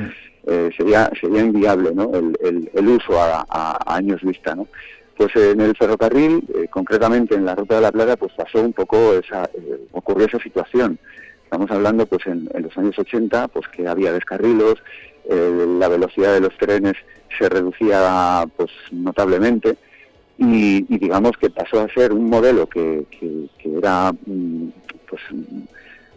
[0.47, 2.11] Eh, sería, sería inviable, ¿no?
[2.15, 2.35] El,
[2.73, 4.67] el, uso a, a- años vista, ¿no?
[5.15, 8.73] Pues en el ferrocarril, eh, concretamente en la Ruta de la Plata, pues pasó un
[8.73, 10.97] poco esa, eh, ocurrió esa situación.
[11.43, 14.75] Estamos hablando, pues en, en los años 80, pues que había descarrilos,
[15.29, 16.93] eh, la velocidad de los trenes
[17.37, 19.77] se reducía, pues notablemente,
[20.39, 24.69] y, y digamos que pasó a ser un modelo que, que- que era, mm,
[25.07, 25.21] pues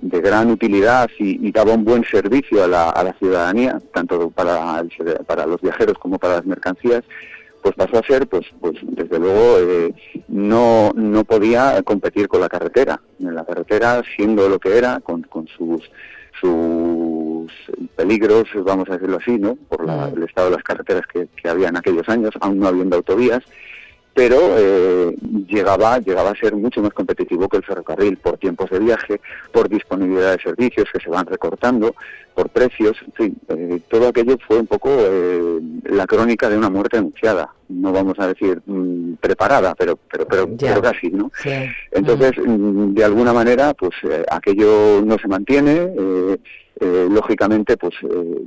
[0.05, 4.31] de gran utilidad y, y daba un buen servicio a la, a la ciudadanía, tanto
[4.31, 4.91] para, el-
[5.27, 7.03] para los viajeros como para las mercancías,
[7.63, 9.95] pues pasó a ser, pues, pues desde luego, eh,
[10.29, 13.01] no, no podía competir con la carretera.
[13.19, 15.81] La carretera, siendo lo que era, con, con sus,
[16.39, 17.51] sus
[17.97, 19.57] peligros, vamos a decirlo así, ¿no?
[19.57, 22.69] Por la- el estado de las carreteras que, que había en aquellos años, aún no
[22.69, 23.43] habiendo autovías,
[24.15, 25.17] pero eh,
[25.49, 29.21] llegaba, llegaba a ser mucho más competitivo que el ferrocarril por tiempos de viaje,
[29.53, 31.95] por disponibilidad de servicios que se van recortando,
[32.35, 36.71] por precios, en fin, eh, todo aquello fue un poco eh, la crónica de una
[36.71, 41.31] muerte anunciada, no vamos a decir mm, preparada, pero pero pero, pero casi, ¿no?
[41.91, 43.95] Entonces, mm, de alguna manera, pues
[44.31, 45.93] aquello no se mantiene,
[46.81, 48.43] eh, lógicamente, pues eh,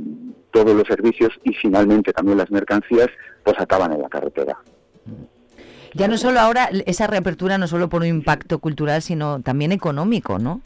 [0.52, 3.08] todos los servicios y finalmente también las mercancías,
[3.44, 4.58] pues acaban en la carretera.
[5.98, 10.38] Ya no solo ahora, esa reapertura no solo por un impacto cultural, sino también económico,
[10.40, 10.62] ¿no?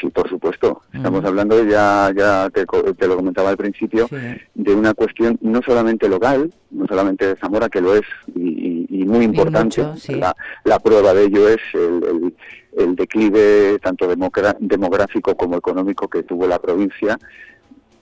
[0.00, 0.82] Sí, por supuesto.
[0.92, 2.64] Estamos hablando, ya, ya te,
[2.98, 4.08] te lo comentaba al principio,
[4.54, 8.02] de una cuestión no solamente local, no solamente de Zamora, que lo es
[8.34, 9.82] y, y- y muy importante.
[9.84, 10.14] mucho, sí.
[10.16, 10.34] la,
[10.64, 12.36] la prueba de ello es el, el-
[12.76, 17.16] el declive tanto democra- demográfico como económico que tuvo la provincia,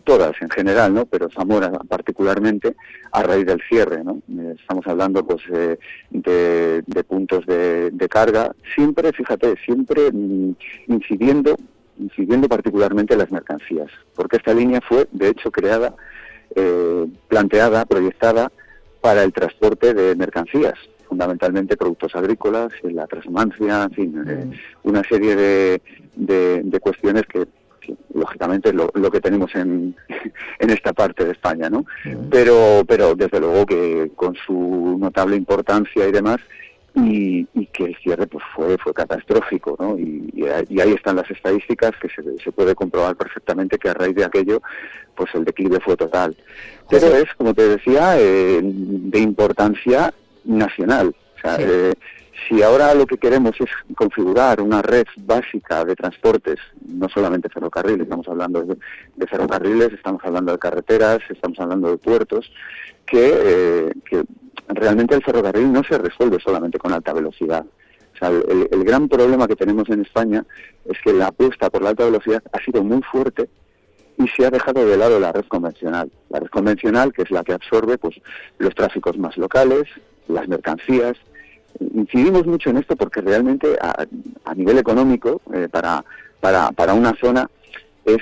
[0.04, 1.06] todas en general, ¿no?
[1.06, 2.76] Pero Zamora particularmente
[3.12, 4.22] a raíz del cierre, ¿no?
[4.28, 5.78] Eh, Estamos hablando, pues, eh,
[6.10, 10.52] de, de puntos de, de carga, siempre, fíjate, siempre mm,
[10.88, 11.56] incidiendo,
[11.98, 15.94] incidiendo particularmente en las mercancías, porque esta línea fue, de hecho, creada,
[16.54, 18.50] eh, planteada, proyectada
[19.00, 20.74] para el transporte de mercancías,
[21.08, 24.50] fundamentalmente productos agrícolas, la transhumancia, en fin, eh,
[24.84, 25.82] una serie de,
[26.16, 27.46] de cuestiones que
[28.14, 29.94] lógicamente es lo, lo que tenemos en,
[30.58, 31.84] en esta parte de España, ¿no?
[32.30, 36.38] Pero, pero desde luego que con su notable importancia y demás,
[36.94, 39.98] y, y que el cierre pues fue fue catastrófico, ¿no?
[39.98, 43.88] Y, y ahí- y ahí están las estadísticas que se, se puede comprobar perfectamente que
[43.88, 44.60] a raíz de aquello,
[45.14, 46.36] pues el declive fue total.
[46.90, 50.12] Pero es, como te decía, eh, de importancia
[50.44, 51.14] nacional.
[51.36, 51.94] O sea, eh,
[52.48, 58.02] si ahora lo que queremos es configurar una red básica de transportes, no solamente ferrocarriles,
[58.02, 62.50] estamos hablando de, ferrocarriles, estamos hablando de carreteras, estamos hablando de puertos,
[63.06, 64.24] que, eh, que
[64.68, 67.64] realmente el ferrocarril no se resuelve solamente con alta velocidad.
[68.14, 70.44] O sea, el, el gran problema que tenemos en España
[70.84, 73.48] es que la apuesta por la alta velocidad ha sido muy fuerte
[74.18, 76.10] y se ha dejado de lado la red convencional.
[76.28, 78.20] La red convencional, que es la que absorbe pues,
[78.58, 79.84] los tráficos más locales,
[80.28, 81.16] las mercancías.
[81.94, 84.04] Incidimos mucho en esto porque realmente a,
[84.44, 86.04] a nivel económico, eh, para,
[86.40, 87.48] para, para una zona,
[88.04, 88.18] es,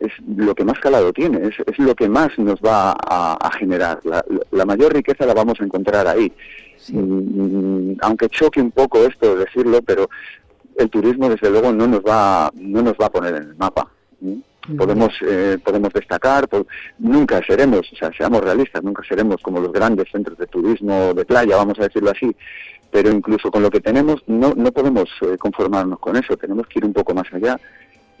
[0.00, 3.50] es lo que más calado tiene, es, es lo que más nos va a, a
[3.58, 4.00] generar.
[4.04, 6.30] La, la mayor riqueza la vamos a encontrar ahí.
[6.90, 10.08] Mm, Aunque choque un poco esto de decirlo, pero
[10.76, 13.88] el turismo desde luego no nos va no nos va a poner en el mapa.
[14.78, 16.66] Podemos eh, podemos destacar, po-
[16.98, 21.24] nunca seremos, o sea, seamos realistas, nunca seremos como los grandes centros de turismo de
[21.26, 22.34] playa, vamos a decirlo así,
[22.94, 26.78] pero incluso con lo que tenemos no no podemos eh, conformarnos con eso, tenemos que
[26.78, 27.58] ir un poco más allá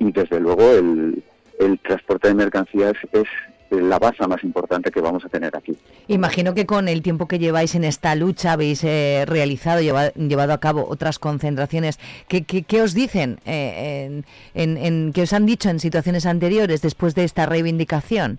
[0.00, 1.22] y desde luego el,
[1.60, 3.28] el transporte de mercancías es
[3.70, 5.76] la base más importante que vamos a tener aquí.
[6.08, 10.52] Imagino que con el tiempo que lleváis en esta lucha habéis eh, realizado, lleva- llevado
[10.52, 12.00] a cabo otras concentraciones.
[12.28, 13.38] ¿Qué, qué, qué os dicen?
[13.46, 18.38] eh, en, en- en- ¿Qué os han dicho en situaciones anteriores después de esta reivindicación?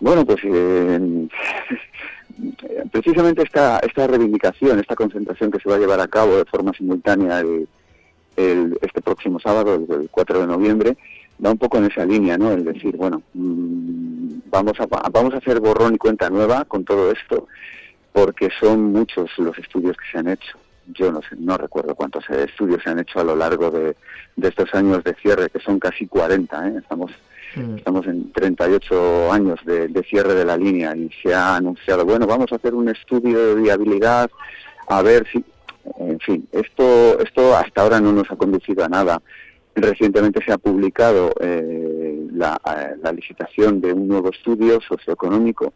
[0.00, 1.28] Bueno, pues eh,
[2.90, 6.72] precisamente esta, esta reivindicación, esta concentración que se va a llevar a cabo de forma
[6.72, 7.68] simultánea el,
[8.82, 10.96] este próximo sábado, el, el 4 de noviembre,
[11.44, 12.52] va un poco en esa línea, ¿no?
[12.52, 17.10] El decir, bueno, mm, vamos a, vamos a hacer borrón y cuenta nueva con todo
[17.10, 17.48] esto,
[18.12, 20.58] porque son muchos los estudios que se han hecho.
[20.86, 23.96] Yo no sé, no recuerdo cuántos eh, estudios se han hecho a lo largo de,
[24.36, 26.74] de estos años de cierre, que son casi 40, ¿eh?
[26.78, 27.10] Estamos
[27.76, 32.50] Estamos en 38 años de, cierre de la línea y se ha anunciado, bueno, vamos
[32.52, 34.30] a hacer un estudio de viabilidad,
[34.88, 35.44] a ver si...
[35.98, 39.20] En fin, esto, esto hasta ahora no nos ha conducido a nada.
[39.74, 45.74] Recientemente se ha publicado eh, la, eh, licitación de un nuevo estudio socioeconómico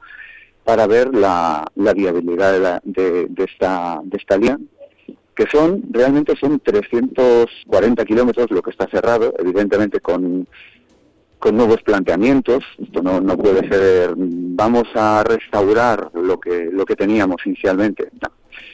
[0.64, 4.59] para ver la, viabilidad de, la- de esta, de esta línea,
[5.35, 10.49] que son, realmente son 340 kilómetros lo que está cerrado, evidentemente con,
[11.39, 12.64] con nuevos planteamientos.
[12.82, 18.09] Esto no, no puede ser, vamos a restaurar lo que, lo que teníamos inicialmente.
[18.20, 18.28] No.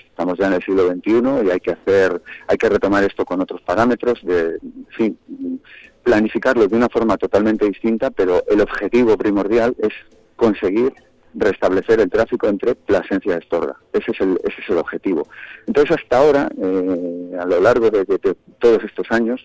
[0.08, 3.40] Estamos ya en el siglo XXI y hay que hacer, hay que retomar esto con
[3.40, 5.18] otros parámetros, de, en fin,
[6.04, 9.92] planificarlo de una forma totalmente distinta, pero el objetivo primordial es
[10.36, 10.92] conseguir
[11.34, 13.74] restablecer el tráfico entre Plasencia y Astorga.
[13.92, 15.26] Ese es el, ese es el objetivo.
[15.66, 19.44] Entonces, hasta ahora, eh, a lo largo de, de- de todos estos años,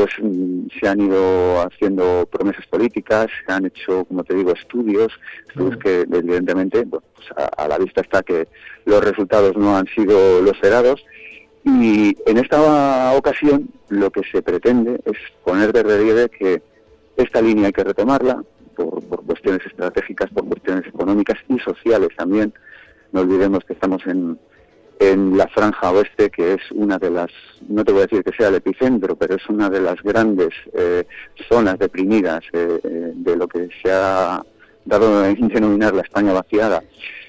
[0.00, 5.12] pues mm, se han ido haciendo promesas políticas, se han hecho, como te digo, estudios,
[5.46, 8.48] estudios que evidentemente bueno, pues a, a la vista está que
[8.86, 11.04] los resultados no han sido los esperados
[11.64, 16.62] y en esta ocasión lo que se pretende es poner de relieve que
[17.16, 18.42] esta línea hay que retomarla
[18.74, 22.54] por, por cuestiones estratégicas, por cuestiones económicas y sociales también.
[23.12, 24.38] No olvidemos que estamos en,
[25.00, 27.30] en la franja oeste, que es una de las,
[27.68, 30.50] no te voy a decir que sea el epicentro, pero es una de las grandes
[30.74, 31.04] eh,
[31.48, 34.42] zonas deprimidas eh, eh, de lo que se ha
[34.84, 36.82] dado en denominar la España vaciada.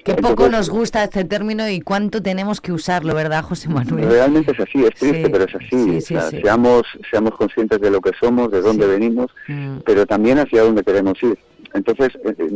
[0.03, 4.09] Qué poco nos gusta este término y cuánto tenemos que usarlo, ¿verdad, José Manuel?
[4.09, 5.67] Realmente es así, es triste, Sí, pero es así.
[5.69, 6.41] sí, sí, O sea, sí.
[6.41, 9.77] Seamos, seamos conscientes de lo que somos, de dónde venimos, Mm.
[9.85, 11.37] pero también hacia dónde queremos ir.
[11.73, 12.49] Entonces, eh, eh,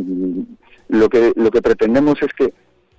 [0.90, 2.54] lo que lo que pretendemos es que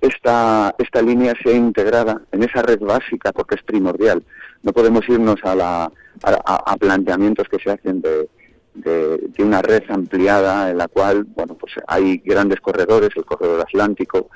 [0.07, 4.23] esta esta línea sea integrada en esa red básica, porque es primordial.
[4.63, 5.91] No podemos irnos a la
[6.23, 8.27] a, a- planteamientos que se hacen de,
[8.73, 13.61] de, de una red ampliada en la cual, bueno, pues hay grandes corredores, el corredor
[13.61, 14.29] atlántico,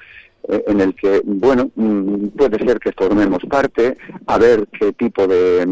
[0.47, 3.97] eh, en el que, bueno, mm, puede ser que formemos parte,
[4.27, 5.65] a ver qué tipo de,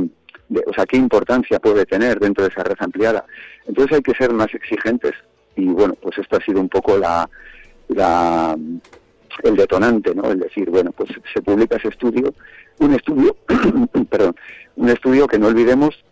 [0.49, 3.23] de- o sea, qué importancia puede tener dentro de esa red ampliada.
[3.67, 5.13] Entonces hay que ser más exigentes
[5.55, 7.29] y, bueno, pues esto ha sido un poco la,
[7.89, 8.55] la
[9.43, 10.31] el detonante, ¿no?
[10.31, 12.33] El decir, bueno, pues se publica ese estudio,
[12.79, 13.35] un estudio,
[14.09, 14.35] perdón,
[14.75, 16.03] un estudio que no olvidemos,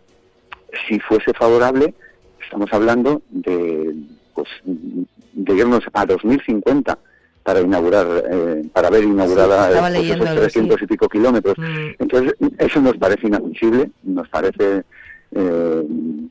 [0.88, 1.94] si fuese favorable,
[2.42, 3.94] estamos hablando de,
[4.34, 6.98] pues, de irnos a 2050
[7.42, 10.60] para inaugurar, eh, para ver inaugurada Sí, pues, esos algo así.
[10.60, 11.56] 300 y pico kilómetros.
[11.98, 14.84] Entonces, eso nos parece inadmisible, nos parece
[15.32, 15.82] eh,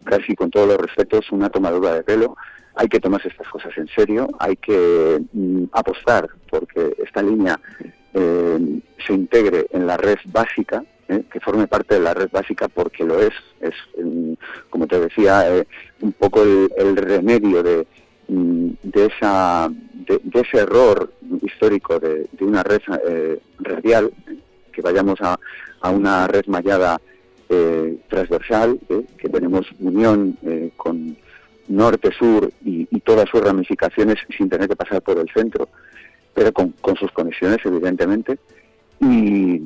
[0.04, 2.38] casi con todos los respetos una tomadura de pelo.
[2.80, 7.60] Hay que tomarse estas cosas en serio, hay que mm, apostar porque esta línea
[8.14, 12.68] eh, se integre en la red básica, eh, que forme parte de la red básica
[12.68, 13.34] porque lo es.
[13.62, 14.34] Es, mm,
[14.70, 15.68] como te decía, eh,
[16.02, 17.88] un poco el, el remedio de,
[18.28, 21.12] mm, de, esa, de, ese error
[21.42, 24.12] histórico de, una red eh, radial,
[24.72, 25.40] que vayamos a,
[25.82, 27.02] a una red mallada
[28.10, 28.78] transversal,
[29.18, 30.70] que tenemos unión eh,
[31.68, 35.70] con norte-sur y, todas sus ramificaciones sin tener que pasar por el centro,
[36.34, 38.38] pero con, con sus conexiones, evidentemente,
[39.00, 39.62] y,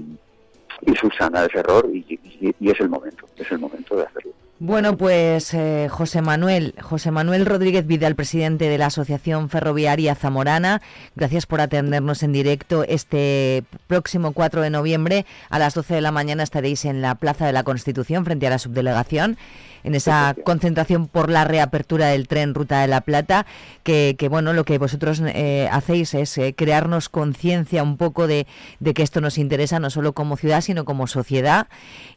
[0.85, 2.19] y subsanar ese error, y-
[2.59, 4.31] y es el momento, es el momento de hacerlo.
[4.63, 10.83] Bueno, pues eh, José Manuel, José Manuel Rodríguez Vidal, presidente de la Asociación Ferroviaria Zamorana,
[11.15, 16.11] gracias por atendernos en directo este próximo 4 de noviembre a las 12 de la
[16.11, 19.37] mañana estaréis en la Plaza de la Constitución frente a la subdelegación
[19.83, 23.45] en esa concentración por la reapertura del tren Ruta de la Plata,
[23.83, 28.47] que, que, bueno, lo que vosotros eh, hacéis es eh, crearnos conciencia un poco de,
[28.79, 31.67] de que esto nos interesa no solo como ciudad, sino como sociedad.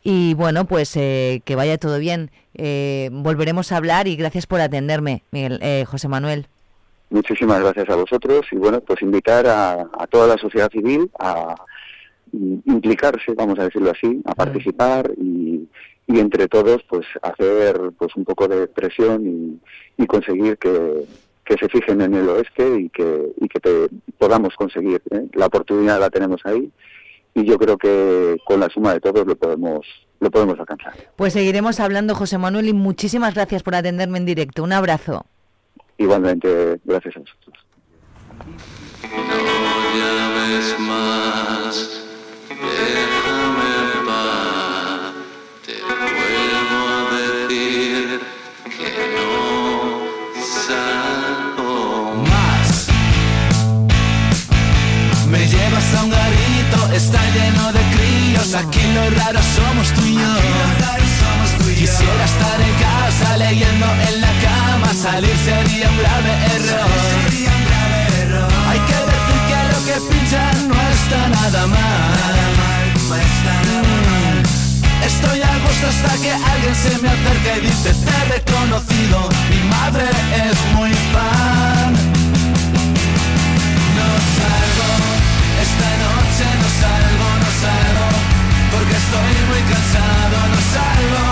[0.02, 2.30] Y bueno, pues eh, que vaya todo bien.
[2.54, 6.46] Eh, volveremos a hablar y gracias por atenderme, Miguel, eh, José Manuel.
[7.10, 11.54] Muchísimas gracias a vosotros y bueno, pues invitar a, a toda la sociedad civil a
[12.32, 15.68] mm, implicarse, vamos a decirlo así, a participar y,
[16.06, 19.26] y entre todos pues hacer pues un poco de presión
[19.96, 21.04] y, y conseguir que,
[21.44, 23.88] que se fijen en el oeste y que, y que te-
[24.18, 25.02] podamos conseguir.
[25.10, 25.26] ¿eh?
[25.34, 26.70] La oportunidad la tenemos ahí
[27.34, 29.86] y yo creo que con la suma de todos lo podemos
[30.20, 30.94] lo podemos alcanzar.
[31.16, 34.62] Pues seguiremos hablando, José Manuel, y muchísimas gracias por atenderme en directo.
[34.62, 35.26] Un abrazo.
[35.98, 37.66] Igualmente, gracias a vosotros.
[39.12, 42.04] No vez más,
[57.04, 58.54] está lleno de críos.
[58.54, 60.34] Aquí lo raro somos tú y yo.
[61.80, 64.88] Quisiera estar en casa leyendo en la cama.
[64.94, 66.90] Salir sería un grave error.
[68.70, 72.14] Hay que decir que lo que pinchan no está nada mal.
[75.10, 79.28] Estoy a gusto hasta que alguien se me acerque y dice te he reconocido.
[79.50, 80.06] Mi madre
[80.48, 81.73] es muy fan.
[86.84, 88.08] Salgo, no salgo,
[88.72, 91.24] porque estoy muy cansado, no salgo,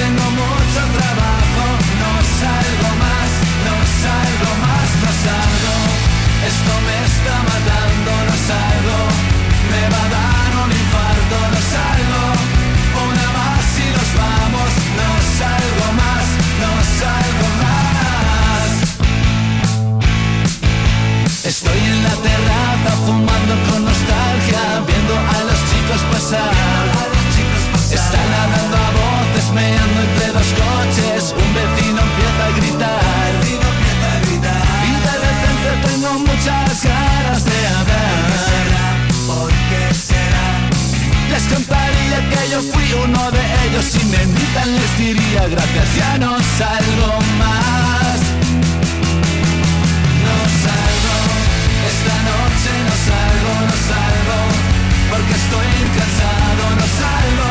[0.00, 1.64] tengo mucho trabajo,
[2.02, 2.12] no
[2.42, 3.30] salgo más,
[3.66, 5.74] no salgo más, no salgo,
[6.50, 8.98] esto me está matando, no salgo,
[9.72, 12.35] me va a dar un infarto, no salgo,
[21.86, 26.86] en la terraza fumando con nostalgia, viendo a los chicos pasar.
[27.90, 31.34] Están hablando a voces, meando entre dos coches.
[31.42, 33.32] Un vecino empieza a gritar.
[34.88, 38.96] Y de repente tengo muchas ganas de hablar.
[39.26, 40.48] ¿Por qué será?
[41.30, 43.84] Les contaría que yo fui uno de ellos.
[43.84, 48.45] Si me invitan les diría gracias, ya no salgo más.
[53.88, 54.38] Salgo,
[55.10, 57.50] porque estoy cansado, no salgo,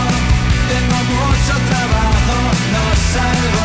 [0.71, 2.35] tengo mucho trabajo,
[2.73, 3.64] no salgo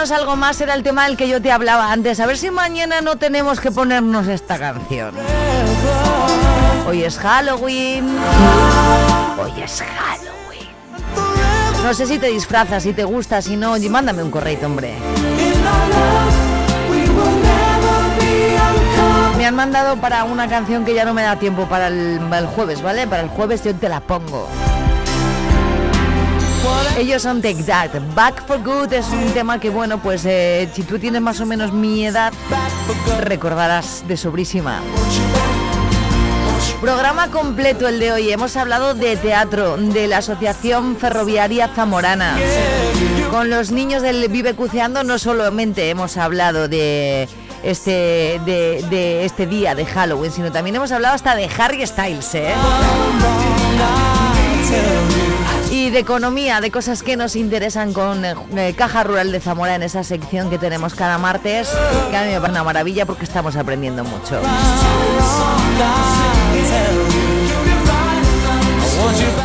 [0.00, 2.18] Es algo más, era el tema del que yo te hablaba antes.
[2.20, 5.14] A ver si mañana no tenemos que ponernos esta canción.
[6.88, 8.08] Hoy es Halloween.
[9.38, 10.70] Hoy es Halloween.
[11.84, 14.94] No sé si te disfrazas, si te gusta, si no, oye, mándame un correo, hombre.
[19.36, 22.80] Me han mandado para una canción que ya no me da tiempo para el jueves,
[22.80, 23.06] ¿vale?
[23.06, 24.48] Para el jueves yo te la pongo.
[26.98, 27.90] Ellos son Take That.
[28.14, 31.46] Back for Good es un tema que, bueno, pues eh, si tú tienes más o
[31.46, 32.32] menos mi edad,
[33.20, 34.80] recordarás de sobrísima.
[36.80, 38.30] Programa completo el de hoy.
[38.32, 42.36] Hemos hablado de teatro, de la Asociación Ferroviaria Zamorana.
[43.30, 47.28] Con los niños del Vive Cuceando no solamente hemos hablado de
[47.62, 52.34] este, de, de este día de Halloween, sino también hemos hablado hasta de Harry Styles,
[52.34, 52.54] ¿eh?
[55.72, 59.74] Y de economía, de cosas que nos interesan con eh, eh, Caja Rural de Zamora
[59.74, 61.70] en esa sección que tenemos cada martes,
[62.10, 64.38] que a mí me parece una maravilla porque estamos aprendiendo mucho.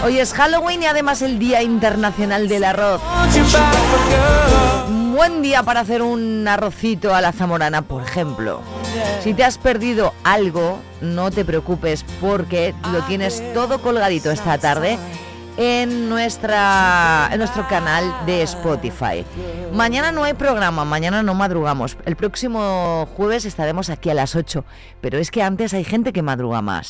[0.03, 3.01] Hoy es Halloween y además el Día Internacional del Arroz.
[5.15, 8.61] Buen día para hacer un arrocito a la zamorana, por ejemplo.
[9.23, 14.99] Si te has perdido algo, no te preocupes porque lo tienes todo colgadito esta tarde
[15.57, 19.25] en, nuestra, en nuestro canal de Spotify.
[19.73, 21.97] Mañana no hay programa, mañana no madrugamos.
[22.05, 24.63] El próximo jueves estaremos aquí a las 8,
[25.01, 26.89] pero es que antes hay gente que madruga más.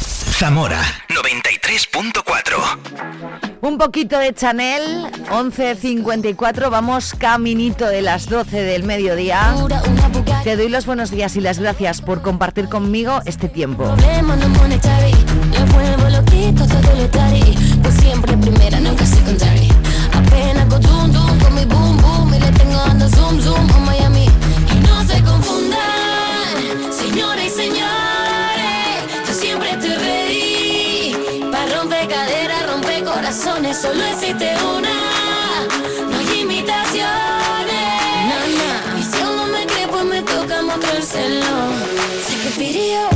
[0.41, 3.59] Zamora 93.4.
[3.61, 9.53] Un poquito de Chanel, 11.54, vamos caminito de las 12 del mediodía.
[10.43, 13.95] Te doy los buenos días y las gracias por compartir conmigo este tiempo.
[17.91, 19.05] siempre primera, nunca
[33.73, 34.91] Solo existe una.
[36.09, 37.05] No hay imitaciones.
[38.99, 41.45] Y si aún no me cree pues me toca mostrárselo.
[42.27, 43.09] Take a video,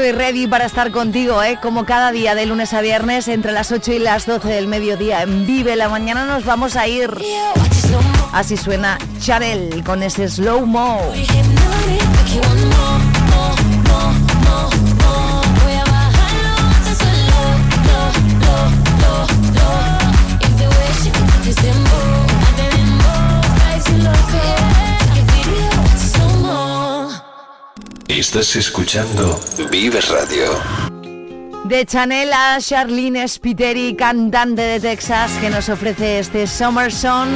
[0.00, 1.58] estoy ready para estar contigo, ¿eh?
[1.60, 5.20] como cada día de lunes a viernes entre las 8 y las 12 del mediodía
[5.20, 7.10] en Vive la mañana nos vamos a ir.
[8.32, 11.02] Así suena Chanel con ese slow mo.
[28.20, 29.40] Estás escuchando
[29.70, 30.52] Vive Radio.
[31.64, 37.30] De Chanel a Charlene Spiteri, cantante de Texas, que nos ofrece este Summer Song.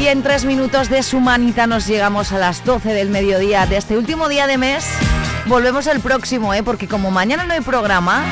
[0.00, 3.76] Y en tres minutos de su manita nos llegamos a las 12 del mediodía de
[3.76, 4.86] este último día de mes.
[5.44, 6.62] Volvemos el próximo, ¿eh?
[6.62, 8.24] porque como mañana no hay programa,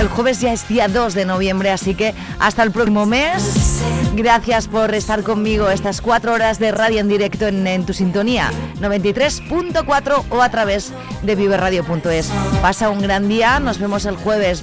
[0.00, 3.71] el jueves ya es día 2 de noviembre, así que hasta el próximo mes.
[4.14, 8.50] Gracias por estar conmigo estas cuatro horas de radio en directo en, en tu sintonía
[8.80, 12.30] 93.4 o a través de viverradio.es.
[12.60, 14.62] Pasa un gran día, nos vemos el jueves.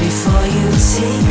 [0.00, 1.29] Before you take